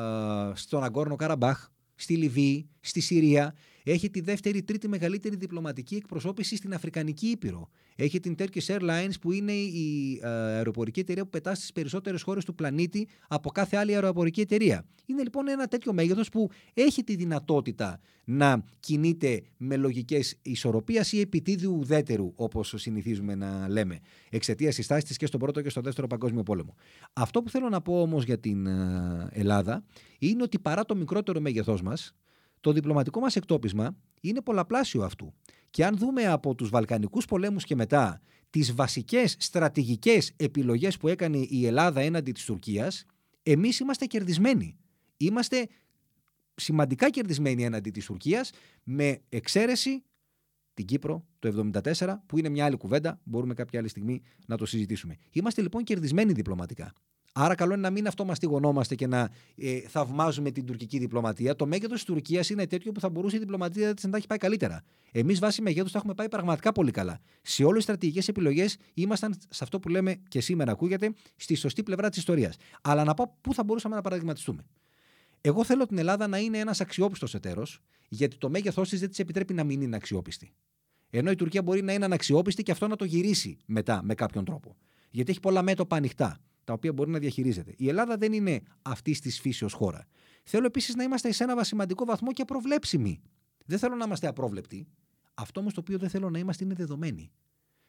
στον 0.54 0.84
Αγκόρνο 0.84 1.16
Καραμπάχ, 1.16 1.68
στη 1.94 2.16
Λιβύη, 2.16 2.68
στη 2.80 3.00
Συρία. 3.00 3.54
Έχει 3.84 4.10
τη 4.10 4.20
δεύτερη, 4.20 4.62
τρίτη 4.62 4.88
μεγαλύτερη 4.88 5.36
διπλωματική 5.36 5.94
εκπροσώπηση 5.94 6.56
στην 6.56 6.74
Αφρικανική 6.74 7.26
Ήπειρο. 7.26 7.68
Έχει 7.96 8.20
την 8.20 8.34
Turkish 8.38 8.76
Airlines 8.76 9.12
που 9.20 9.32
είναι 9.32 9.52
η 9.52 10.20
ε, 10.22 10.28
αεροπορική 10.28 11.00
εταιρεία 11.00 11.22
που 11.22 11.30
πετά 11.30 11.54
στις 11.54 11.72
περισσότερες 11.72 12.22
χώρες 12.22 12.44
του 12.44 12.54
πλανήτη 12.54 13.08
από 13.28 13.50
κάθε 13.50 13.76
άλλη 13.76 13.94
αεροπορική 13.94 14.40
εταιρεία. 14.40 14.86
Είναι 15.06 15.22
λοιπόν 15.22 15.48
ένα 15.48 15.66
τέτοιο 15.66 15.92
μέγεθος 15.92 16.28
που 16.28 16.50
έχει 16.74 17.04
τη 17.04 17.16
δυνατότητα 17.16 18.00
να 18.24 18.64
κινείται 18.80 19.42
με 19.56 19.76
λογικές 19.76 20.38
ισορροπία 20.42 21.06
ή 21.10 21.20
επιτίδιου 21.20 21.76
ουδέτερου, 21.78 22.32
όπως 22.34 22.74
συνηθίζουμε 22.76 23.34
να 23.34 23.68
λέμε, 23.68 23.98
εξαιτίας 24.30 24.74
της 24.74 24.86
τάσης 24.86 25.04
της 25.04 25.16
και 25.16 25.26
στον 25.26 25.40
πρώτο 25.40 25.60
και 25.60 25.68
στον 25.68 25.82
δεύτερο 25.82 26.06
Παγκόσμιο 26.06 26.42
Πόλεμο. 26.42 26.74
Αυτό 27.12 27.42
που 27.42 27.50
θέλω 27.50 27.68
να 27.68 27.80
πω 27.80 28.00
όμως 28.00 28.24
για 28.24 28.38
την 28.38 28.66
ε, 28.66 29.28
Ελλάδα 29.30 29.84
είναι 30.18 30.42
ότι 30.42 30.58
παρά 30.58 30.84
το 30.84 30.96
μικρότερο 30.96 31.40
μέγεθός 31.40 31.82
μας, 31.82 32.14
το 32.62 32.72
διπλωματικό 32.72 33.20
μας 33.20 33.36
εκτόπισμα 33.36 33.96
είναι 34.20 34.40
πολλαπλάσιο 34.40 35.02
αυτού. 35.02 35.34
Και 35.70 35.84
αν 35.84 35.96
δούμε 35.96 36.26
από 36.26 36.54
τους 36.54 36.68
Βαλκανικούς 36.68 37.24
πολέμους 37.24 37.64
και 37.64 37.74
μετά 37.74 38.20
τις 38.50 38.74
βασικές 38.74 39.36
στρατηγικές 39.38 40.32
επιλογές 40.36 40.96
που 40.96 41.08
έκανε 41.08 41.36
η 41.48 41.66
Ελλάδα 41.66 42.00
έναντι 42.00 42.32
της 42.32 42.44
Τουρκίας, 42.44 43.04
εμείς 43.42 43.78
είμαστε 43.78 44.06
κερδισμένοι. 44.06 44.76
Είμαστε 45.16 45.68
σημαντικά 46.54 47.10
κερδισμένοι 47.10 47.64
έναντι 47.64 47.90
της 47.90 48.06
Τουρκίας 48.06 48.50
με 48.82 49.20
εξαίρεση 49.28 50.02
την 50.74 50.84
Κύπρο 50.84 51.26
το 51.38 51.70
1974 51.82 52.22
που 52.26 52.38
είναι 52.38 52.48
μια 52.48 52.64
άλλη 52.64 52.76
κουβέντα, 52.76 53.20
μπορούμε 53.24 53.54
κάποια 53.54 53.78
άλλη 53.78 53.88
στιγμή 53.88 54.22
να 54.46 54.56
το 54.56 54.66
συζητήσουμε. 54.66 55.16
Είμαστε 55.30 55.62
λοιπόν 55.62 55.82
κερδισμένοι 55.82 56.32
διπλωματικά. 56.32 56.92
Άρα, 57.34 57.54
καλό 57.54 57.72
είναι 57.72 57.82
να 57.82 57.90
μην 57.90 58.06
αυτομαστιγωνόμαστε 58.06 58.94
και 58.94 59.06
να 59.06 59.30
ε, 59.56 59.80
θαυμάζουμε 59.80 60.50
την 60.50 60.66
τουρκική 60.66 60.98
διπλωματία. 60.98 61.56
Το 61.56 61.66
μέγεθος 61.66 61.96
της 61.96 62.04
Τουρκίας 62.04 62.50
είναι 62.50 62.66
τέτοιο 62.66 62.92
που 62.92 63.00
θα 63.00 63.08
μπορούσε 63.08 63.36
η 63.36 63.38
διπλωματία 63.38 63.94
της 63.94 64.04
να 64.04 64.10
τα 64.10 64.16
έχει 64.16 64.26
πάει 64.26 64.38
καλύτερα. 64.38 64.82
Εμείς, 65.12 65.38
βάσει 65.38 65.62
μεγέθους, 65.62 65.92
τα 65.92 65.98
έχουμε 65.98 66.14
πάει 66.14 66.28
πραγματικά 66.28 66.72
πολύ 66.72 66.90
καλά. 66.90 67.20
Σε 67.42 67.62
όλες 67.62 67.74
τις 67.74 67.84
στρατηγικές 67.84 68.28
επιλογές 68.28 68.76
ήμασταν 68.94 69.34
σε 69.48 69.64
αυτό 69.64 69.80
που 69.80 69.88
λέμε 69.88 70.16
και 70.28 70.40
σήμερα 70.40 70.72
ακούγεται, 70.72 71.12
στη 71.36 71.54
σωστή 71.54 71.82
πλευρά 71.82 72.08
της 72.08 72.18
ιστορίας. 72.18 72.56
Αλλά 72.82 73.04
να 73.04 73.14
πω 73.14 73.36
πού 73.40 73.54
θα 73.54 73.64
μπορούσαμε 73.64 73.94
να 73.94 74.00
παραδειγματιστούμε. 74.00 74.66
Εγώ 75.40 75.64
θέλω 75.64 75.86
την 75.86 75.98
Ελλάδα 75.98 76.26
να 76.26 76.38
είναι 76.38 76.58
ένας 76.58 76.80
αξιόπιστος 76.80 77.34
εταίρος, 77.34 77.80
γιατί 78.08 78.36
το 78.36 78.50
μέγεθός 78.50 78.88
της 78.88 79.00
δεν 79.00 79.08
της 79.08 79.18
επιτρέπει 79.18 79.54
να 79.54 79.64
μην 79.64 79.80
είναι 79.80 79.96
αξιόπιστη. 79.96 80.52
Ενώ 81.10 81.30
η 81.30 81.34
Τουρκία 81.34 81.62
μπορεί 81.62 81.82
να 81.82 81.92
είναι 81.92 82.04
αναξιόπιστη 82.04 82.62
και 82.62 82.70
αυτό 82.72 82.88
να 82.88 82.96
το 82.96 83.04
γυρίσει 83.04 83.58
μετά 83.66 84.00
με 84.04 84.14
κάποιον 84.14 84.44
τρόπο. 84.44 84.76
Γιατί 85.10 85.30
έχει 85.30 85.40
πολλά 85.40 85.62
μέτωπα 85.62 85.96
ανοιχτά 85.96 86.40
τα 86.64 86.72
οποία 86.72 86.92
μπορεί 86.92 87.10
να 87.10 87.18
διαχειρίζεται. 87.18 87.74
Η 87.76 87.88
Ελλάδα 87.88 88.16
δεν 88.16 88.32
είναι 88.32 88.60
αυτής 88.82 89.20
της 89.20 89.40
φύσεως 89.40 89.72
χώρα. 89.72 90.06
Θέλω 90.44 90.66
επίσης 90.66 90.94
να 90.94 91.02
είμαστε 91.02 91.32
σε 91.32 91.44
ένα 91.44 91.64
σημαντικό 91.64 92.04
βαθμό 92.04 92.32
και 92.32 92.44
προβλέψιμοι. 92.44 93.20
Δεν 93.66 93.78
θέλω 93.78 93.94
να 93.94 94.04
είμαστε 94.04 94.26
απρόβλεπτοι. 94.26 94.86
Αυτό 95.34 95.60
όμως 95.60 95.74
το 95.74 95.80
οποίο 95.80 95.98
δεν 95.98 96.08
θέλω 96.08 96.30
να 96.30 96.38
είμαστε 96.38 96.64
είναι 96.64 96.74
δεδομένοι. 96.74 97.30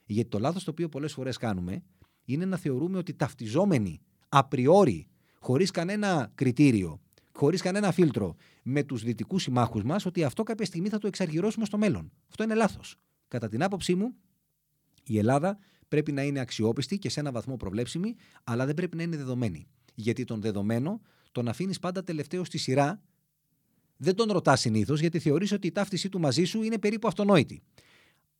Γιατί 0.04 0.28
το 0.28 0.38
λάθος 0.38 0.64
το 0.64 0.70
οποίο 0.70 0.88
πολλές 0.88 1.12
φορές 1.12 1.36
κάνουμε 1.36 1.82
είναι 2.24 2.44
να 2.44 2.56
θεωρούμε 2.56 2.98
ότι 2.98 3.14
ταυτιζόμενοι 3.14 4.00
απριόρι, 4.28 5.06
χωρίς 5.38 5.70
κανένα 5.70 6.32
κριτήριο, 6.34 7.00
χωρίς 7.32 7.62
κανένα 7.62 7.92
φίλτρο, 7.92 8.34
με 8.62 8.82
τους 8.82 9.02
δυτικούς 9.02 9.42
συμμάχους 9.42 9.82
μας, 9.82 10.06
ότι 10.06 10.24
αυτό 10.24 10.42
κάποια 10.42 10.64
στιγμή 10.64 10.88
θα 10.88 10.98
το 10.98 11.06
εξαργυρώσουμε 11.06 11.64
στο 11.64 11.78
μέλλον. 11.78 12.12
Αυτό 12.28 12.42
είναι 12.42 12.54
λάθος. 12.54 12.96
Κατά 13.28 13.48
την 13.48 13.62
άποψή 13.62 13.94
μου, 13.94 14.14
η 15.06 15.18
Ελλάδα 15.18 15.58
πρέπει 15.88 16.12
να 16.12 16.22
είναι 16.22 16.40
αξιόπιστη 16.40 16.98
και 16.98 17.08
σε 17.08 17.20
ένα 17.20 17.32
βαθμό 17.32 17.56
προβλέψιμη, 17.56 18.14
αλλά 18.44 18.66
δεν 18.66 18.74
πρέπει 18.74 18.96
να 18.96 19.02
είναι 19.02 19.16
δεδομένη. 19.16 19.66
Γιατί 19.94 20.24
τον 20.24 20.40
δεδομένο 20.40 21.00
τον 21.32 21.48
αφήνεις 21.48 21.78
πάντα 21.78 22.04
τελευταίο 22.04 22.44
στη 22.44 22.58
σειρά. 22.58 23.02
Δεν 23.96 24.14
τον 24.14 24.30
ρωτάς 24.32 24.60
συνήθως, 24.60 25.00
γιατί 25.00 25.18
θεωρείς 25.18 25.52
ότι 25.52 25.66
η 25.66 25.72
ταύτισή 25.72 26.08
του 26.08 26.20
μαζί 26.20 26.44
σου 26.44 26.62
είναι 26.62 26.78
περίπου 26.78 27.08
αυτονόητη. 27.08 27.62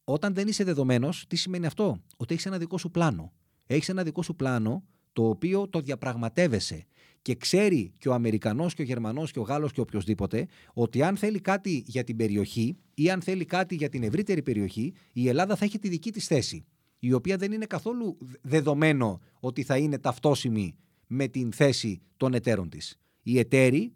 Όταν 0.05 0.35
δεν 0.35 0.49
είσαι 0.49 0.65
δεδομένος, 0.65 1.25
τι 1.29 1.37
σημαίνει 1.37 1.67
αυτό, 1.67 2.03
Ότι 2.17 2.33
έχεις 2.35 2.47
ένα 2.47 2.59
δικό 2.59 2.79
σου 2.79 2.91
πλάνο. 2.91 3.33
Έχεις 3.67 3.89
ένα 3.89 4.03
δικό 4.03 4.23
σου 4.23 4.35
πλάνο 4.35 4.85
το 5.13 5.29
οποίο 5.29 5.69
το 5.69 5.81
διαπραγματεύεσαι 5.81 6.87
και 7.23 7.35
ξέρει 7.35 7.93
και 7.99 8.09
ο 8.09 8.15
Αμερικανός 8.15 8.75
και 8.75 8.83
ο 8.83 8.85
Γερμανός 8.85 9.31
και 9.31 9.39
ο 9.39 9.43
Γάλλος 9.43 9.73
και 9.73 9.81
οποιοδήποτε 9.81 10.47
ότι 10.75 11.03
αν 11.03 11.17
θέλει 11.17 11.41
κάτι 11.41 11.85
για 11.87 12.05
την 12.05 12.17
περιοχή 12.17 12.77
ή 12.95 13.11
αν 13.11 13.23
θέλει 13.23 13.45
κάτι 13.45 13.75
για 13.75 13.89
την 13.89 14.03
ευρύτερη 14.03 14.43
περιοχή 14.43 14.95
η 15.13 15.29
Ελλάδα 15.29 15.57
θα 15.57 15.65
έχει 15.65 15.79
τη 15.79 15.89
δική 15.89 16.13
της 16.13 16.27
θέση 16.27 16.65
η 17.07 17.13
οποία 17.13 17.37
δεν 17.37 17.53
είναι 17.53 17.67
καθόλου 17.67 18.19
δεδομένο 18.43 19.21
ότι 19.41 19.63
θα 19.63 19.77
είναι 19.77 19.99
ταυτόσιμη 19.99 20.77
με 21.07 21.29
την 21.29 21.53
θέση 21.53 22.01
των 22.17 22.35
εταίρων 22.35 22.69
της. 22.69 22.99
Οι 23.23 23.39
εταίροι 23.39 23.95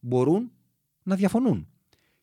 μπορούν 0.00 0.52
να 1.02 1.16
διαφωνούν. 1.16 1.68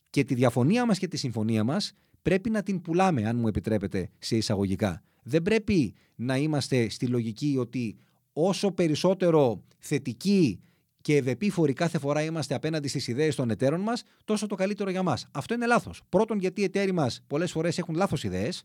Και 0.09 0.23
τη 0.23 0.33
διαφωνία 0.33 0.85
μας 0.85 0.97
και 0.97 1.07
τη 1.07 1.17
συμφωνία 1.17 1.63
μας 1.63 1.93
πρέπει 2.21 2.49
να 2.49 2.63
την 2.63 2.81
πουλάμε, 2.81 3.27
αν 3.27 3.37
μου 3.39 3.47
επιτρέπετε, 3.47 4.09
σε 4.19 4.35
εισαγωγικά. 4.35 5.03
Δεν 5.23 5.41
πρέπει 5.41 5.93
να 6.15 6.37
είμαστε 6.37 6.89
στη 6.89 7.07
λογική 7.07 7.55
ότι 7.59 7.97
όσο 8.33 8.71
περισσότερο 8.71 9.63
θετικοί 9.79 10.59
και 11.01 11.15
ευεπίφοροι 11.15 11.73
κάθε 11.73 11.99
φορά 11.99 12.23
είμαστε 12.23 12.55
απέναντι 12.55 12.87
στις 12.87 13.07
ιδέες 13.07 13.35
των 13.35 13.49
εταίρων 13.49 13.81
μας, 13.81 14.03
τόσο 14.25 14.47
το 14.47 14.55
καλύτερο 14.55 14.89
για 14.89 15.03
μας. 15.03 15.27
Αυτό 15.31 15.53
είναι 15.53 15.65
λάθος. 15.65 16.01
Πρώτον, 16.09 16.39
γιατί 16.39 16.61
οι 16.61 16.63
εταίροι 16.63 16.91
μας 16.91 17.21
πολλές 17.27 17.51
φορές 17.51 17.77
έχουν 17.77 17.95
λάθος 17.95 18.23
ιδέες. 18.23 18.63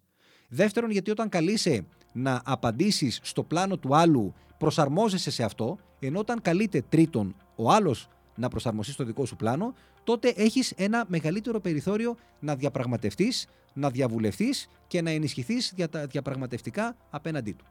Δεύτερον, 0.54 0.90
γιατί 0.90 1.10
όταν 1.10 1.28
καλείσαι 1.28 1.84
να 2.12 2.42
απαντήσεις 2.44 3.20
στο 3.22 3.42
πλάνο 3.42 3.76
του 3.76 3.96
άλλου, 3.96 4.34
προσαρμόζεσαι 4.58 5.30
σε 5.30 5.42
αυτό, 5.42 5.78
ενώ 6.00 6.18
όταν 6.18 6.42
καλείται 6.42 6.82
τρίτον 6.88 7.34
ο 7.56 7.70
άλλος 7.70 8.08
να 8.34 8.48
προσαρμοστεί 8.48 8.92
στο 8.92 9.04
δικό 9.04 9.26
σου 9.26 9.36
πλάνο, 9.36 9.74
τότε 10.04 10.32
έχεις 10.36 10.70
ένα 10.70 11.04
μεγαλύτερο 11.08 11.60
περιθώριο 11.60 12.16
να 12.40 12.56
διαπραγματευτείς, 12.56 13.46
να 13.72 13.90
διαβουλευτείς 13.90 14.68
και 14.86 15.02
να 15.02 15.10
ενισχυθείς 15.10 15.72
για 15.76 15.88
τα 15.88 16.06
διαπραγματευτικά 16.06 16.96
απέναντί 17.10 17.52
του. 17.52 17.64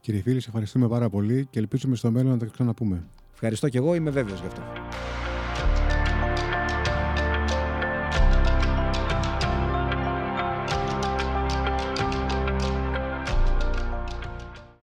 Κύριε 0.00 0.20
Φίλη, 0.20 0.40
σε 0.40 0.48
ευχαριστούμε 0.48 0.88
πάρα 0.88 1.08
πολύ 1.10 1.46
και 1.50 1.58
ελπίζουμε 1.58 1.96
στο 1.96 2.10
μέλλον 2.10 2.32
να 2.32 2.38
τα 2.38 2.46
ξαναπούμε. 2.46 3.04
Ευχαριστώ 3.32 3.68
και 3.68 3.78
εγώ, 3.78 3.94
είμαι 3.94 4.10
βέβαιος 4.10 4.40
γι' 4.40 4.46
αυτό. 4.46 4.62